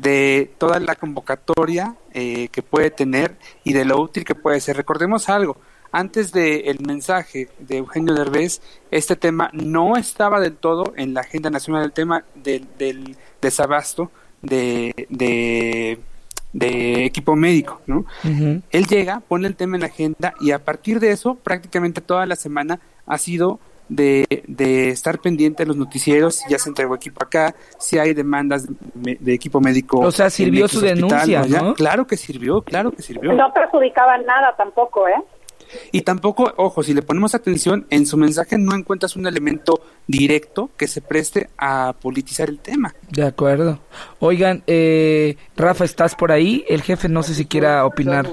[0.00, 4.76] de toda la convocatoria eh, que puede tener y de lo útil que puede ser.
[4.76, 5.56] Recordemos algo,
[5.90, 11.22] antes del el mensaje de Eugenio Derbez, este tema no estaba del todo en la
[11.22, 15.98] agenda nacional, el tema del, del desabasto de, de,
[16.52, 17.98] de, equipo médico, ¿no?
[18.22, 18.62] Uh -huh.
[18.70, 22.24] Él llega, pone el tema en la agenda y a partir de eso, prácticamente toda
[22.26, 23.58] la semana ha sido
[23.88, 28.14] de, de, estar pendiente de los noticieros, si ya se entregó equipo acá, si hay
[28.14, 30.00] demandas de, de equipo médico.
[30.00, 31.74] O sea, sirvió su denuncia, ¿no?
[31.74, 33.32] Claro que sirvió, claro que sirvió.
[33.32, 35.22] No perjudicaba nada tampoco, ¿eh?
[35.92, 40.70] Y tampoco, ojo, si le ponemos atención, en su mensaje no encuentras un elemento directo
[40.76, 42.94] que se preste a politizar el tema.
[43.10, 43.80] De acuerdo.
[44.18, 46.64] Oigan, eh, Rafa, ¿estás por ahí?
[46.68, 48.26] El jefe no sé si quiera opinar.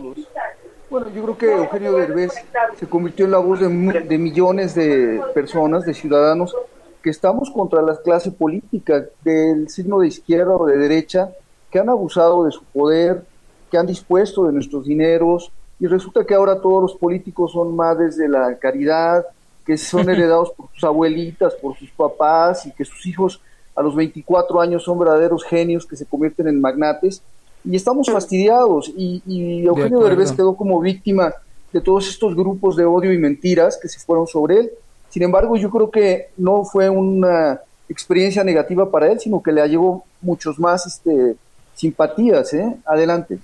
[0.96, 2.32] Bueno, yo creo que Eugenio Derbez
[2.80, 6.56] se convirtió en la voz de, de, millones de personas, de ciudadanos,
[7.04, 11.32] que estamos contra la clase política del signo de izquierda o de derecha,
[11.70, 13.26] que han abusado de su poder,
[13.70, 18.16] que han dispuesto de nuestros dineros, y resulta que ahora todos los políticos son madres
[18.16, 19.26] de la caridad,
[19.66, 23.42] que son heredados por sus abuelitas, por sus papás, y que sus hijos
[23.76, 27.22] a los 24 años son verdaderos genios que se convierten en magnates
[27.65, 31.34] y estamos fastidiados y, y Eugenio de Derbez quedó como víctima
[31.73, 34.71] de todos estos grupos de odio y mentiras que se fueron sobre él.
[35.10, 39.67] Sin embargo, yo creo que no fue una experiencia negativa para él, sino que le
[39.67, 41.36] llevó muchos más este,
[41.73, 42.54] simpatías.
[42.54, 42.75] ¿eh?
[42.86, 43.39] Adelante.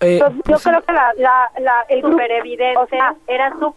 [0.00, 3.74] Eh, yo, yo creo que la, la, la el super evidente, o sea, era su,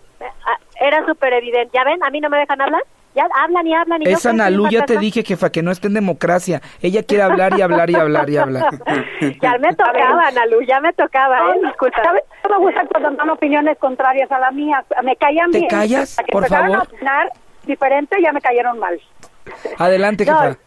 [0.79, 1.71] era súper evidente.
[1.73, 2.03] ¿Ya ven?
[2.03, 2.81] ¿A mí no me dejan hablar?
[3.15, 5.93] Ya hablan y hablan y Esa Nalu ya te dije, jefa, que no esté en
[5.93, 6.61] democracia.
[6.81, 8.69] Ella quiere hablar y hablar y hablar y hablar.
[9.41, 11.59] ya me tocaba, Nalu, ya me tocaba, ¿eh?
[11.63, 12.03] Disculpa.
[12.03, 12.23] ¿Sabes?
[12.43, 14.83] No me gusta cuando dan opiniones contrarias a la mía.
[15.03, 15.69] Me callan ¿Te bien.
[15.69, 16.17] callas?
[16.17, 16.77] que Por favor.
[16.77, 17.31] A opinar
[17.65, 18.99] diferente ya me cayeron mal.
[19.77, 20.49] Adelante, jefa.
[20.49, 20.64] No.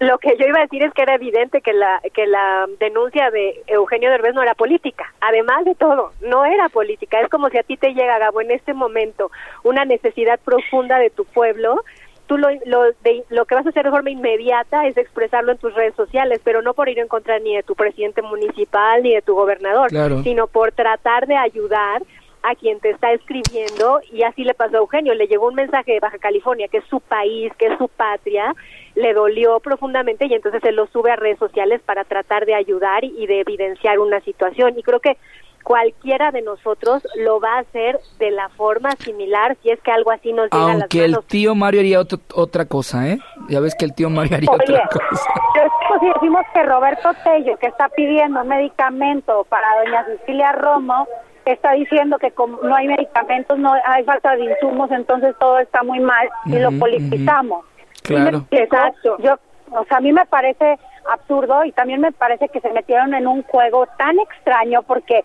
[0.00, 3.30] Lo que yo iba a decir es que era evidente que la que la denuncia
[3.30, 5.12] de Eugenio Derbez no era política.
[5.20, 7.20] Además de todo, no era política.
[7.20, 9.30] Es como si a ti te llega, Gabo, en este momento
[9.62, 11.82] una necesidad profunda de tu pueblo
[12.26, 12.84] tú lo, lo,
[13.28, 16.62] lo que vas a hacer de forma inmediata es expresarlo en tus redes sociales, pero
[16.62, 19.90] no por ir en contra ni de tu presidente municipal ni de tu gobernador,
[20.22, 22.02] sino por tratar de ayudar
[22.44, 25.92] a quien te está escribiendo y así le pasó a Eugenio, le llegó un mensaje
[25.92, 28.54] de Baja California, que es su país, que es su patria,
[28.94, 33.02] le dolió profundamente y entonces él lo sube a redes sociales para tratar de ayudar
[33.04, 34.78] y de evidenciar una situación.
[34.78, 35.16] Y creo que
[35.64, 40.10] cualquiera de nosotros lo va a hacer de la forma similar si es que algo
[40.10, 40.82] así nos llega a las manos.
[40.82, 42.00] Aunque el tío Mario haría
[42.34, 43.18] otra cosa, ¿eh?
[43.48, 45.30] Ya ves que el tío Mario haría otra cosa.
[45.54, 51.08] Pero si decimos que Roberto Tello, que está pidiendo medicamento para doña Cecilia Romo,
[51.52, 55.82] está diciendo que como no hay medicamentos, no hay falta de insumos, entonces todo está
[55.82, 57.64] muy mal y lo politizamos.
[58.02, 58.46] Claro.
[58.50, 59.16] Exacto.
[59.18, 59.38] Yo,
[59.70, 60.78] o sea, a mí me parece
[61.10, 65.22] absurdo y también me parece que se metieron en un juego tan extraño porque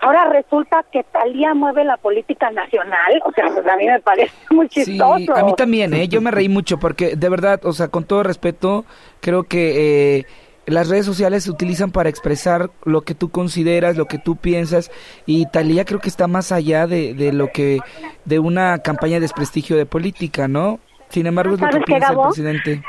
[0.00, 4.32] ahora resulta que Talía mueve la política nacional, o sea, pues a mí me parece
[4.50, 5.16] muy chistoso.
[5.18, 6.08] Sí, a mí también, ¿eh?
[6.08, 8.84] Yo me reí mucho porque de verdad, o sea, con todo respeto,
[9.20, 10.26] creo que eh,
[10.66, 14.90] las redes sociales se utilizan para expresar lo que tú consideras, lo que tú piensas
[15.26, 17.80] y Talía creo que está más allá de, de lo que
[18.24, 20.78] de una campaña de desprestigio de política, ¿no?
[21.08, 22.82] Sin embargo, es lo que piensa el presidente.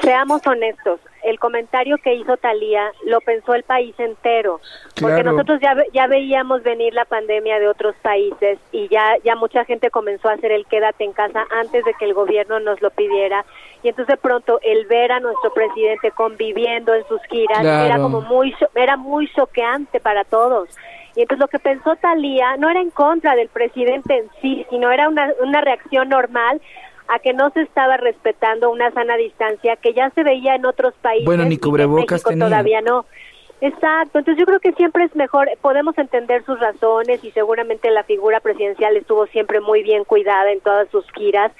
[0.00, 4.60] Seamos honestos, el comentario que hizo Talía lo pensó el país entero,
[5.00, 9.64] porque nosotros ya, ya veíamos venir la pandemia de otros países y ya, ya mucha
[9.64, 12.90] gente comenzó a hacer el quédate en casa antes de que el gobierno nos lo
[12.90, 13.44] pidiera.
[13.82, 18.20] Y entonces de pronto el ver a nuestro presidente conviviendo en sus giras era como
[18.20, 20.68] muy era muy choqueante para todos.
[21.14, 24.90] Y entonces lo que pensó Talía no era en contra del presidente en sí, sino
[24.90, 26.60] era una, una reacción normal
[27.12, 30.94] a que no se estaba respetando una sana distancia que ya se veía en otros
[31.02, 31.26] países.
[31.26, 33.04] Bueno, ni cubrebocas todavía no.
[33.60, 38.02] Exacto, entonces yo creo que siempre es mejor, podemos entender sus razones y seguramente la
[38.02, 41.52] figura presidencial estuvo siempre muy bien cuidada en todas sus giras,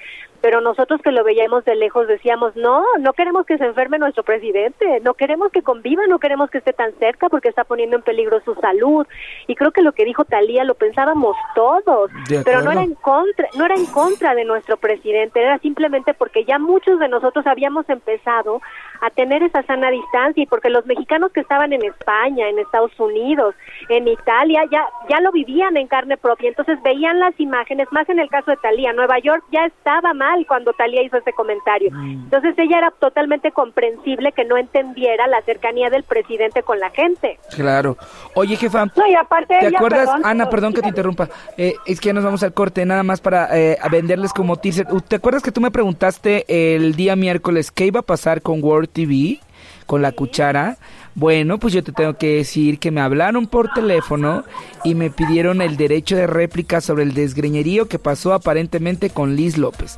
[0.43, 4.23] pero nosotros que lo veíamos de lejos decíamos, no, no queremos que se enferme nuestro
[4.23, 8.01] presidente, no queremos que conviva, no queremos que esté tan cerca porque está poniendo en
[8.01, 9.07] peligro su salud.
[9.47, 12.11] Y creo que lo que dijo Talía lo pensábamos todos,
[12.43, 16.43] pero no era en contra, no era en contra de nuestro presidente, era simplemente porque
[16.43, 18.61] ya muchos de nosotros habíamos empezado
[18.99, 22.91] a tener esa sana distancia y porque los mexicanos que estaban en España, en Estados
[22.99, 23.55] Unidos,
[23.87, 28.19] en Italia ya ya lo vivían en carne propia, entonces veían las imágenes, más en
[28.19, 31.91] el caso de Talía, Nueva York ya estaba mal cuando Talía hizo ese comentario.
[31.91, 32.23] Mm.
[32.25, 37.39] Entonces ella era totalmente comprensible que no entendiera la cercanía del presidente con la gente.
[37.55, 37.97] Claro.
[38.35, 38.83] Oye, jefa,
[39.19, 40.09] aparte ¿te acuerdas?
[40.23, 41.29] Ana, perdón que te interrumpa.
[41.57, 44.87] Eh, es que ya nos vamos al corte, nada más para eh, venderles como teaser.
[45.07, 48.89] ¿Te acuerdas que tú me preguntaste el día miércoles qué iba a pasar con World
[48.89, 49.39] TV?
[49.85, 50.77] con la cuchara.
[51.15, 54.43] Bueno, pues yo te tengo que decir que me hablaron por teléfono
[54.83, 59.57] y me pidieron el derecho de réplica sobre el desgreñerío que pasó aparentemente con Liz
[59.57, 59.97] López.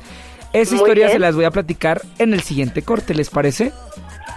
[0.52, 3.72] Esa historia se las voy a platicar en el siguiente corte, ¿les parece?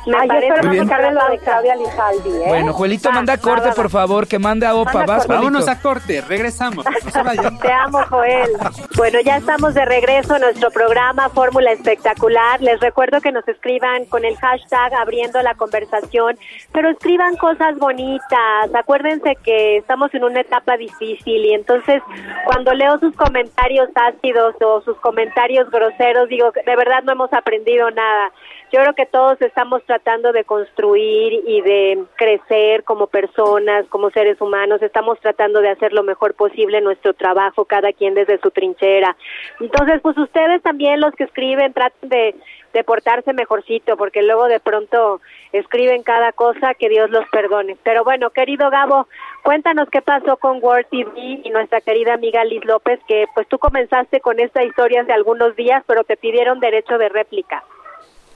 [0.05, 2.45] Me Ay, la de Claudia Lizaldi, ¿eh?
[2.47, 5.05] Bueno, Juelito, manda corte, por favor, que mande a OPA.
[5.05, 6.85] Vas, Vámonos a corte, regresamos.
[7.61, 8.51] Te amo, Joel.
[8.95, 12.61] Bueno, ya estamos de regreso en nuestro programa Fórmula Espectacular.
[12.61, 16.37] Les recuerdo que nos escriban con el hashtag abriendo la conversación,
[16.71, 18.73] pero escriban cosas bonitas.
[18.73, 22.01] Acuérdense que estamos en una etapa difícil y entonces
[22.45, 27.89] cuando leo sus comentarios ácidos o sus comentarios groseros, digo, de verdad no hemos aprendido
[27.91, 28.31] nada.
[28.71, 34.39] Yo creo que todos estamos tratando de construir y de crecer como personas, como seres
[34.39, 39.15] humanos, estamos tratando de hacer lo mejor posible nuestro trabajo, cada quien desde su trinchera.
[39.59, 42.35] Entonces, pues ustedes también los que escriben traten de,
[42.73, 45.19] de portarse mejorcito, porque luego de pronto
[45.51, 47.75] escriben cada cosa, que Dios los perdone.
[47.81, 49.07] Pero bueno, querido Gabo,
[49.41, 53.57] cuéntanos qué pasó con World TV y nuestra querida amiga Liz López, que pues tú
[53.57, 57.63] comenzaste con esta historia hace algunos días, pero te pidieron derecho de réplica.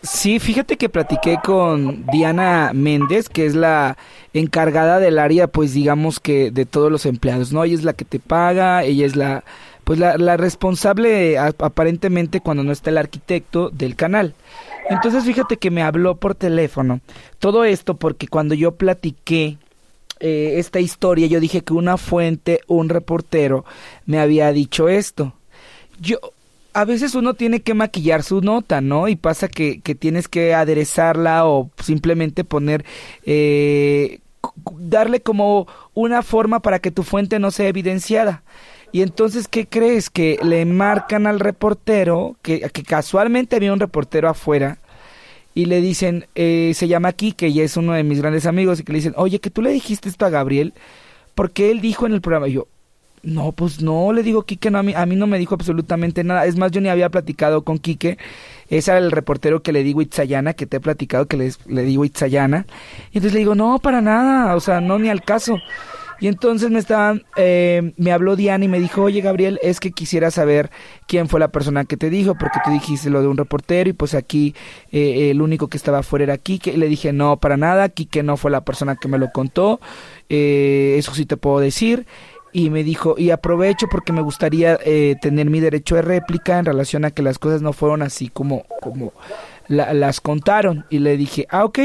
[0.03, 3.97] Sí, fíjate que platiqué con Diana Méndez, que es la
[4.33, 7.63] encargada del área, pues digamos que de todos los empleados, ¿no?
[7.63, 9.45] Ella es la que te paga, ella es la,
[9.85, 14.33] pues la, responsable aparentemente cuando no está el arquitecto del canal.
[14.89, 16.99] Entonces fíjate que me habló por teléfono.
[17.39, 19.57] Todo esto porque cuando yo platiqué
[20.19, 23.63] eh, esta historia, yo dije que una fuente, un reportero,
[24.05, 25.31] me había dicho esto.
[26.01, 26.19] Yo,
[26.73, 29.07] a veces uno tiene que maquillar su nota, ¿no?
[29.07, 32.83] Y pasa que, que tienes que aderezarla o simplemente poner,
[33.25, 34.19] eh,
[34.79, 38.43] darle como una forma para que tu fuente no sea evidenciada.
[38.91, 40.09] Y entonces, ¿qué crees?
[40.09, 44.79] Que le marcan al reportero, que, que casualmente había un reportero afuera,
[45.55, 48.83] y le dicen, eh, se llama Kike y es uno de mis grandes amigos, y
[48.83, 50.73] que le dicen, oye, que tú le dijiste esto a Gabriel,
[51.35, 52.67] porque él dijo en el programa, yo,
[53.23, 56.23] no, pues no, le digo Quique, no, a mí, a mí no me dijo absolutamente
[56.23, 56.45] nada.
[56.45, 58.17] Es más, yo ni había platicado con Quique.
[58.69, 62.03] Era el reportero que le digo Itzayana, que te he platicado que le, le digo
[62.03, 62.65] Itzayana.
[63.11, 65.57] Y entonces le digo, no, para nada, o sea, no ni al caso.
[66.19, 69.91] Y entonces me estaban, eh, me habló Diana y me dijo, oye Gabriel, es que
[69.91, 70.69] quisiera saber
[71.05, 73.93] quién fue la persona que te dijo, porque tú dijiste lo de un reportero y
[73.93, 74.55] pues aquí
[74.91, 76.71] eh, el único que estaba afuera era Quique.
[76.71, 79.81] Y le dije, no, para nada, Quique no fue la persona que me lo contó,
[80.29, 82.05] eh, eso sí te puedo decir
[82.53, 86.65] y me dijo, y aprovecho porque me gustaría eh, tener mi derecho de réplica en
[86.65, 89.11] relación a que las cosas no fueron así como, como
[89.67, 90.85] las contaron.
[90.91, 91.79] Y le dije, ah, ok,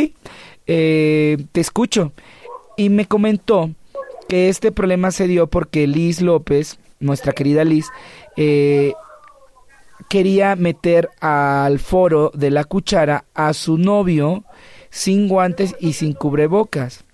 [0.67, 2.13] eh, te escucho.
[2.77, 3.71] Y me comentó
[4.29, 7.87] que este problema se dio porque Liz López, nuestra querida Liz,
[8.37, 8.93] eh,
[10.11, 14.45] quería meter al foro de la cuchara a su novio
[14.91, 17.05] sin guantes y sin cubrebocas.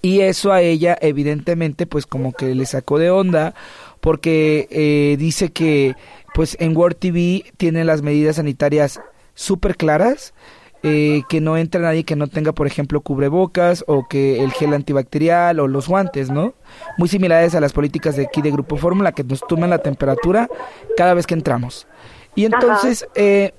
[0.00, 3.54] Y eso a ella evidentemente pues como que le sacó de onda
[4.00, 5.96] porque eh, dice que
[6.34, 9.00] pues en World TV tienen las medidas sanitarias
[9.34, 10.34] súper claras,
[10.84, 14.72] eh, que no entre nadie que no tenga por ejemplo cubrebocas o que el gel
[14.74, 16.54] antibacterial o los guantes, ¿no?
[16.96, 20.48] Muy similares a las políticas de aquí de Grupo Fórmula que nos toman la temperatura
[20.96, 21.88] cada vez que entramos.
[22.36, 23.52] Y entonces eh,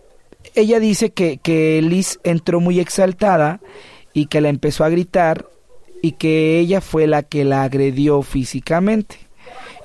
[0.55, 3.59] ella dice que, que Liz entró muy exaltada
[4.13, 5.45] y que la empezó a gritar
[6.01, 9.17] y que ella fue la que la agredió físicamente.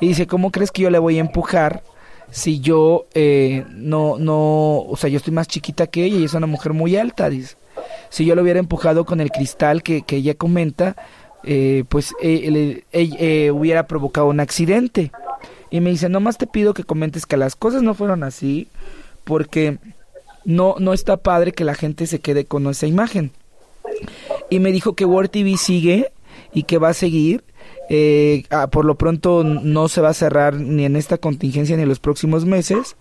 [0.00, 1.82] Y dice, ¿cómo crees que yo le voy a empujar
[2.30, 6.34] si yo eh, no, no, o sea, yo estoy más chiquita que ella y es
[6.34, 7.56] una mujer muy alta, dice.
[8.08, 10.96] Si yo lo hubiera empujado con el cristal que, que ella comenta,
[11.44, 15.12] eh, pues eh, hubiera provocado un accidente.
[15.70, 18.68] Y me dice, nomás te pido que comentes que las cosas no fueron así,
[19.24, 19.78] porque
[20.44, 23.32] no, no está padre que la gente se quede con esa imagen
[24.50, 26.12] y me dijo que World TV sigue
[26.52, 27.44] y que va a seguir.
[27.90, 31.82] Eh, ah, por lo pronto no se va a cerrar ni en esta contingencia ni
[31.82, 32.96] en los próximos meses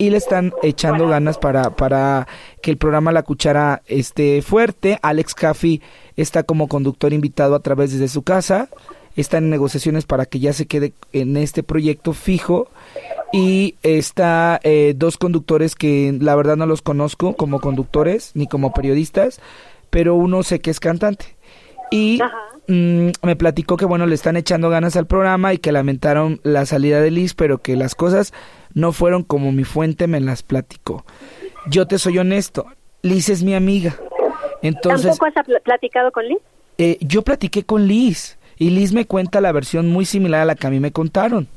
[0.00, 2.26] y le están echando ganas para, para
[2.62, 4.98] que el programa La Cuchara esté fuerte.
[5.02, 5.82] Alex Caffey
[6.16, 8.70] está como conductor invitado a través de su casa.
[9.14, 12.68] Está en negociaciones para que ya se quede en este proyecto fijo.
[13.30, 18.72] Y está eh, dos conductores que la verdad no los conozco como conductores ni como
[18.72, 19.38] periodistas
[19.90, 21.36] pero uno sé que es cantante.
[21.90, 22.20] Y
[22.68, 26.64] mm, me platicó que, bueno, le están echando ganas al programa y que lamentaron la
[26.66, 28.32] salida de Liz, pero que las cosas
[28.72, 31.04] no fueron como mi fuente me las platicó.
[31.66, 32.66] Yo te soy honesto,
[33.02, 33.96] Liz es mi amiga.
[34.62, 36.38] Entonces, ¿Tampoco has platicado con Liz?
[36.78, 40.54] Eh, yo platiqué con Liz y Liz me cuenta la versión muy similar a la
[40.54, 41.48] que a mí me contaron.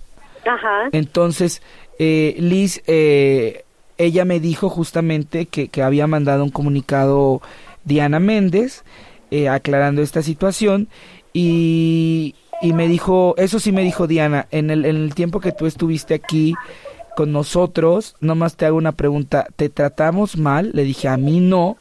[0.45, 0.89] Ajá.
[0.91, 1.61] Entonces,
[1.99, 3.63] eh, Liz, eh,
[3.97, 7.41] ella me dijo justamente que, que había mandado un comunicado
[7.85, 8.83] Diana Méndez,
[9.31, 10.87] eh, aclarando esta situación
[11.33, 15.51] y, y, me dijo, eso sí me dijo Diana, en el, en el tiempo que
[15.51, 16.53] tú estuviste aquí
[17.15, 20.71] con nosotros, nomás te hago una pregunta, ¿te tratamos mal?
[20.73, 21.77] Le dije, a mí no,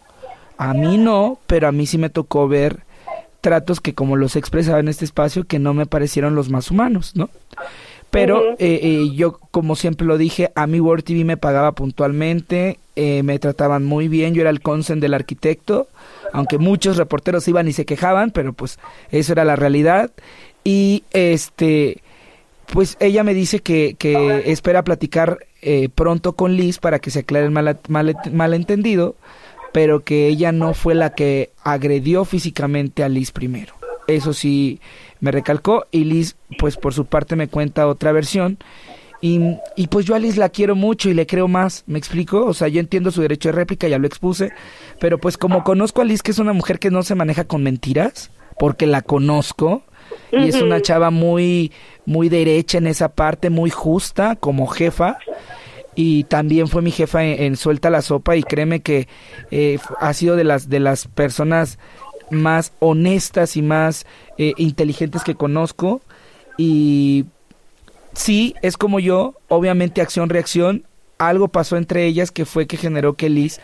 [0.57, 2.85] a mí no, pero a mí sí me tocó ver
[3.41, 6.71] tratos que como los he expresado en este espacio, que no me parecieron los más
[6.71, 7.29] humanos, ¿no?
[8.13, 12.79] Pero eh, eh, yo, como siempre lo dije, a mi World TV me pagaba puntualmente,
[12.95, 15.89] eh, me trataban muy bien, yo era el consen del arquitecto,
[16.31, 18.79] aunque muchos reporteros iban y se quejaban, pero pues
[19.11, 20.11] eso era la realidad.
[20.63, 22.03] Y este,
[22.71, 25.39] pues ella me dice que, que espera platicar
[25.95, 29.17] pronto con Liz para que se aclare el mal, mal, malentendido,
[29.73, 33.73] pero que ella no fue la que agredió físicamente a Liz primero.
[34.07, 34.81] Eso sí,
[35.23, 38.59] me recalcó y Liz pues por su parte me cuenta otra versión
[39.23, 42.45] y, y, pues yo a Liz la quiero mucho y le creo más, ¿me explico?
[42.45, 44.51] O sea, yo entiendo su derecho de réplica, ya lo expuse,
[44.99, 47.63] pero pues como conozco a Liz que es una mujer que no se maneja con
[47.63, 49.85] mentiras, porque la conozco,
[50.33, 51.71] y es una chava muy,
[52.05, 55.19] muy derecha en esa parte, muy justa como jefa,
[55.95, 59.07] y también fue mi jefa en, Suelta la Sopa, y créeme que
[59.53, 61.79] eh, ha sido de las, de las personas
[62.33, 64.07] más honestas y más
[64.39, 66.01] eh, inteligentes que conozco.
[66.57, 67.27] Y
[68.13, 70.85] sí, es como yo, obviamente acción-reacción,
[71.19, 73.61] algo pasó entre ellas que fue que generó que Liz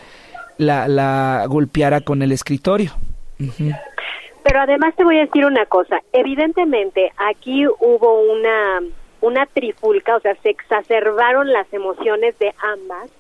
[0.59, 2.93] la, la golpeara con el escritorio.
[3.39, 8.81] Pero además te voy a decir una cosa, evidentemente aquí hubo una,
[9.21, 13.11] una trifulca, o sea, se exacerbaron las emociones de ambas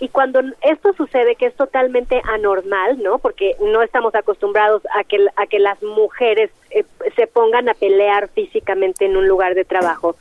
[0.00, 3.18] y cuando esto sucede, que es totalmente anormal, ¿no?
[3.18, 6.84] Porque no estamos acostumbrados a que, a que las mujeres eh,
[7.14, 10.16] se pongan a pelear físicamente en un lugar de trabajo.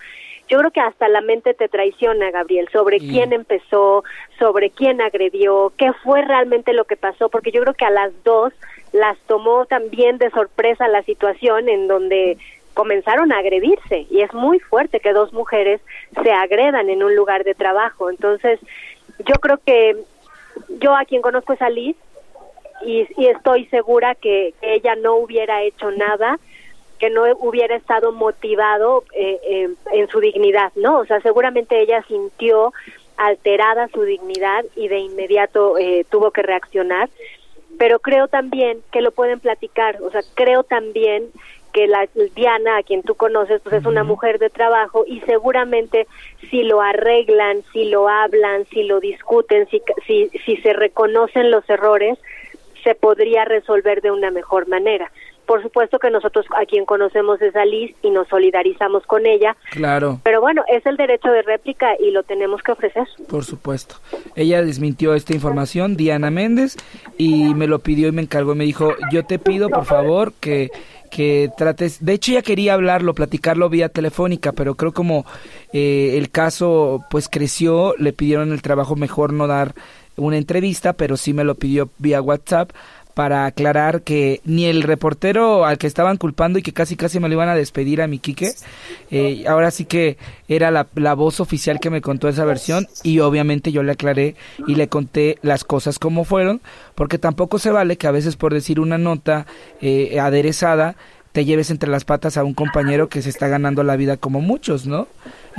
[0.50, 4.04] Yo creo que hasta la mente te traiciona, Gabriel, sobre quién empezó,
[4.40, 8.12] sobre quién agredió, qué fue realmente lo que pasó, porque yo creo que a las
[8.24, 8.52] dos
[8.92, 12.38] las tomó también de sorpresa la situación en donde
[12.74, 15.82] comenzaron a agredirse y es muy fuerte que dos mujeres
[16.24, 18.10] se agredan en un lugar de trabajo.
[18.10, 18.60] Entonces,
[19.20, 19.96] yo creo que
[20.80, 21.96] yo a quien conozco es a Liz
[22.86, 26.40] y, estoy segura que, ella no hubiera hecho nada
[26.98, 31.00] que no hubiera estado motivado eh, en su dignidad, ¿no?
[31.00, 32.74] O sea, seguramente ella sintió
[33.16, 37.10] alterada su dignidad y de inmediato eh, tuvo que reaccionar,
[37.78, 41.30] pero creo también que lo pueden platicar, o sea, creo también
[41.80, 46.08] que la Diana, a quien tú conoces, pues es una mujer de trabajo y seguramente
[46.50, 51.70] si lo arreglan, si lo hablan, si lo discuten, si, si, si se reconocen los
[51.70, 52.20] errores,
[52.84, 55.10] se podría resolver de una mejor manera.
[55.50, 59.58] Por supuesto que nosotros a quien conocemos es a Liz y nos solidarizamos con ella.
[59.72, 60.20] Claro.
[60.22, 63.08] Pero bueno, es el derecho de réplica y lo tenemos que ofrecer.
[63.28, 63.96] Por supuesto.
[64.36, 66.78] Ella desmintió esta información, Diana Méndez,
[67.18, 70.34] y me lo pidió y me encargó y me dijo, yo te pido por favor
[70.40, 70.70] que
[71.10, 75.26] que trates, de hecho ya quería hablarlo, platicarlo vía telefónica, pero creo como
[75.74, 79.74] eh, el caso pues creció, le pidieron el trabajo mejor no dar
[80.20, 82.72] una entrevista, pero sí me lo pidió vía WhatsApp
[83.20, 87.28] para aclarar que ni el reportero al que estaban culpando y que casi casi me
[87.28, 88.54] lo iban a despedir a mi Quique,
[89.12, 90.18] eh, ahora sí que
[90.48, 94.36] era la, voz oficial que me contó esa versión y obviamente yo le aclaré
[94.68, 96.62] y le conté las cosas como fueron,
[96.96, 99.46] porque tampoco se vale que a veces por decir una nota
[99.82, 100.96] eh, aderezada
[101.34, 104.40] te lleves entre las patas a un compañero que se está ganando la vida como
[104.40, 105.10] muchos, ¿no?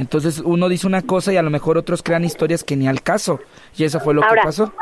[0.00, 3.02] Entonces uno dice una cosa y a lo mejor otros crean historias que ni al
[3.02, 3.38] caso.
[3.76, 4.72] Y eso fue lo que pasó.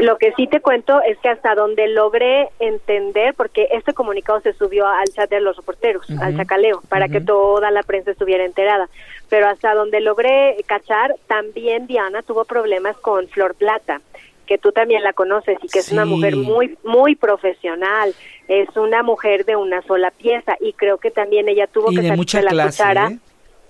[0.00, 4.52] Lo que sí te cuento es que hasta donde logré entender, porque este comunicado se
[4.54, 8.88] subió al chat de los reporteros, al chacaleo, para que toda la prensa estuviera enterada,
[9.30, 14.00] pero hasta donde logré cachar, también Diana tuvo problemas con Flor Plata
[14.46, 18.14] que tú también la conoces y que es una mujer muy muy profesional,
[18.46, 22.24] es una mujer de una sola pieza y creo que también ella tuvo que salir
[22.24, 23.18] de la cuchara ¿eh?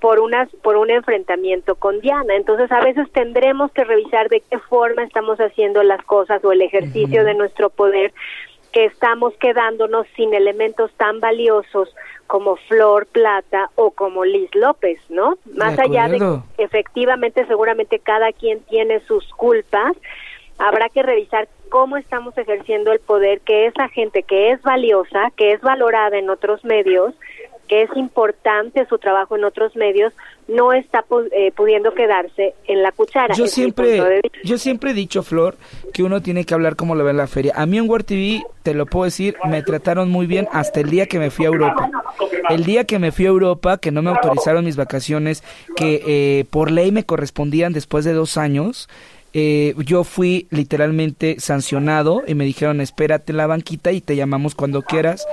[0.00, 2.36] Por unas por un enfrentamiento con Diana.
[2.36, 6.62] Entonces, a veces tendremos que revisar de qué forma estamos haciendo las cosas o el
[6.62, 8.12] ejercicio de nuestro poder
[8.72, 11.94] que estamos quedándonos sin elementos tan valiosos
[12.26, 15.38] como Flor Plata o como Liz López, ¿no?
[15.54, 19.96] Más allá de que efectivamente seguramente cada quien tiene sus culpas,
[20.58, 25.52] habrá que revisar cómo estamos ejerciendo el poder que esa gente que es valiosa, que
[25.52, 27.14] es valorada en otros medios,
[27.68, 30.12] que es importante su trabajo en otros medios,
[30.48, 33.34] no está eh, pudiendo quedarse en la cuchara.
[33.34, 35.56] Yo siempre, yo siempre he dicho, Flor,
[35.92, 37.52] que uno tiene que hablar como lo ve en la feria.
[37.56, 40.90] A mí en World TV, te lo puedo decir, me trataron muy bien hasta el
[40.90, 41.90] día que me fui a Europa.
[42.48, 45.42] El día que me fui a Europa, que no me autorizaron mis vacaciones,
[45.76, 48.88] que eh, por ley me correspondían después de dos años,
[49.38, 54.54] eh, yo fui literalmente sancionado y me dijeron espérate en la banquita y te llamamos
[54.54, 55.26] cuando quieras.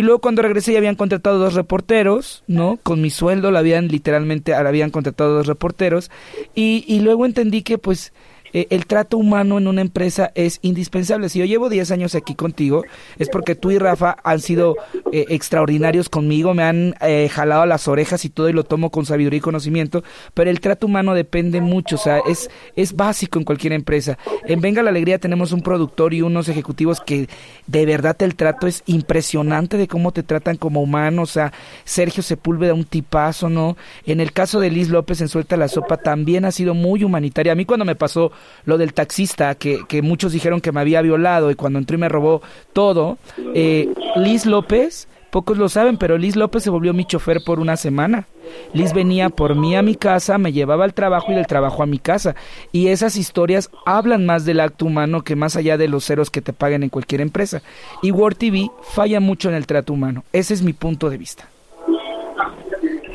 [0.00, 2.78] Y luego cuando regresé ya habían contratado dos reporteros, ¿no?
[2.82, 6.10] Con mi sueldo la habían literalmente, habían contratado dos reporteros.
[6.54, 8.14] Y, y luego entendí que pues
[8.52, 11.28] eh, el trato humano en una empresa es indispensable.
[11.28, 12.84] Si yo llevo 10 años aquí contigo,
[13.18, 14.76] es porque tú y Rafa han sido
[15.12, 19.06] eh, extraordinarios conmigo, me han eh, jalado las orejas y todo y lo tomo con
[19.06, 20.02] sabiduría y conocimiento,
[20.34, 24.18] pero el trato humano depende mucho, o sea, es, es básico en cualquier empresa.
[24.44, 27.28] En Venga la Alegría tenemos un productor y unos ejecutivos que
[27.66, 31.52] de verdad el trato es impresionante de cómo te tratan como humano, o sea,
[31.84, 33.76] Sergio Sepúlveda, un tipazo, ¿no?
[34.06, 37.52] En el caso de Liz López en Suelta la Sopa también ha sido muy humanitaria.
[37.52, 38.32] A mí cuando me pasó
[38.64, 42.00] lo del taxista, que, que muchos dijeron que me había violado y cuando entró y
[42.00, 43.18] me robó todo.
[43.54, 47.76] Eh, Liz López, pocos lo saben, pero Liz López se volvió mi chofer por una
[47.76, 48.26] semana.
[48.72, 51.86] Liz venía por mí a mi casa, me llevaba al trabajo y del trabajo a
[51.86, 52.34] mi casa.
[52.72, 56.42] Y esas historias hablan más del acto humano que más allá de los ceros que
[56.42, 57.62] te paguen en cualquier empresa.
[58.02, 60.24] Y Word TV falla mucho en el trato humano.
[60.32, 61.48] Ese es mi punto de vista.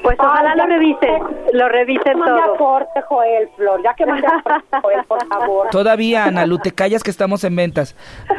[0.05, 2.53] Pues ojalá lo revisen, lo revisen todo.
[2.53, 5.67] aporte, Joel, Flor, ya que mande aporte, Joel, por favor.
[5.71, 7.95] Todavía, Ana Lu, te callas que estamos en ventas.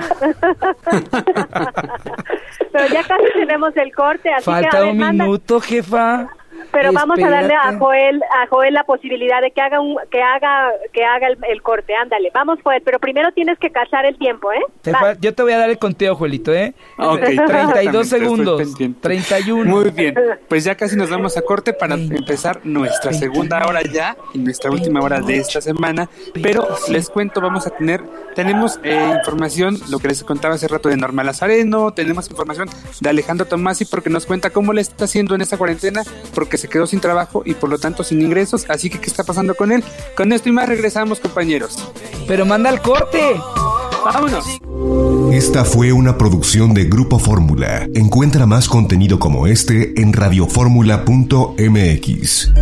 [2.73, 6.29] Pero ya casi tenemos el corte, así Falta un minuto, jefa.
[6.73, 10.23] Pero vamos a darle a Joel, a Joel la posibilidad de que haga un, que
[10.23, 11.95] haga, que haga el, corte.
[11.95, 14.61] Ándale, vamos Joel, pero primero tienes que cachar el tiempo, ¿eh?
[15.21, 16.75] yo te voy a dar el conteo, Joelito, ¿eh?
[16.99, 17.21] Ok.
[17.21, 18.63] 32 segundos.
[19.01, 19.71] 31.
[19.71, 20.15] Muy bien.
[20.49, 24.71] Pues ya casi nos vamos a corte para empezar nuestra segunda hora ya y nuestra
[24.71, 26.09] última hora de esta semana.
[26.43, 28.03] Pero les cuento, vamos a tener,
[28.35, 32.69] tenemos eh, información, lo que les contaba hace rato de Norma Lazareno, tenemos información
[33.01, 36.03] de Alejandro Tomasi porque nos cuenta cómo le está haciendo en esta cuarentena,
[36.35, 38.65] porque se quedó sin trabajo y por lo tanto sin ingresos.
[38.69, 39.83] Así que, ¿qué está pasando con él?
[40.17, 41.77] Con esto y más regresamos, compañeros.
[42.27, 43.21] Pero manda el corte.
[44.05, 44.47] Vámonos.
[45.33, 47.89] Esta fue una producción de Grupo Fórmula.
[47.95, 52.53] Encuentra más contenido como este en radioformula.mx.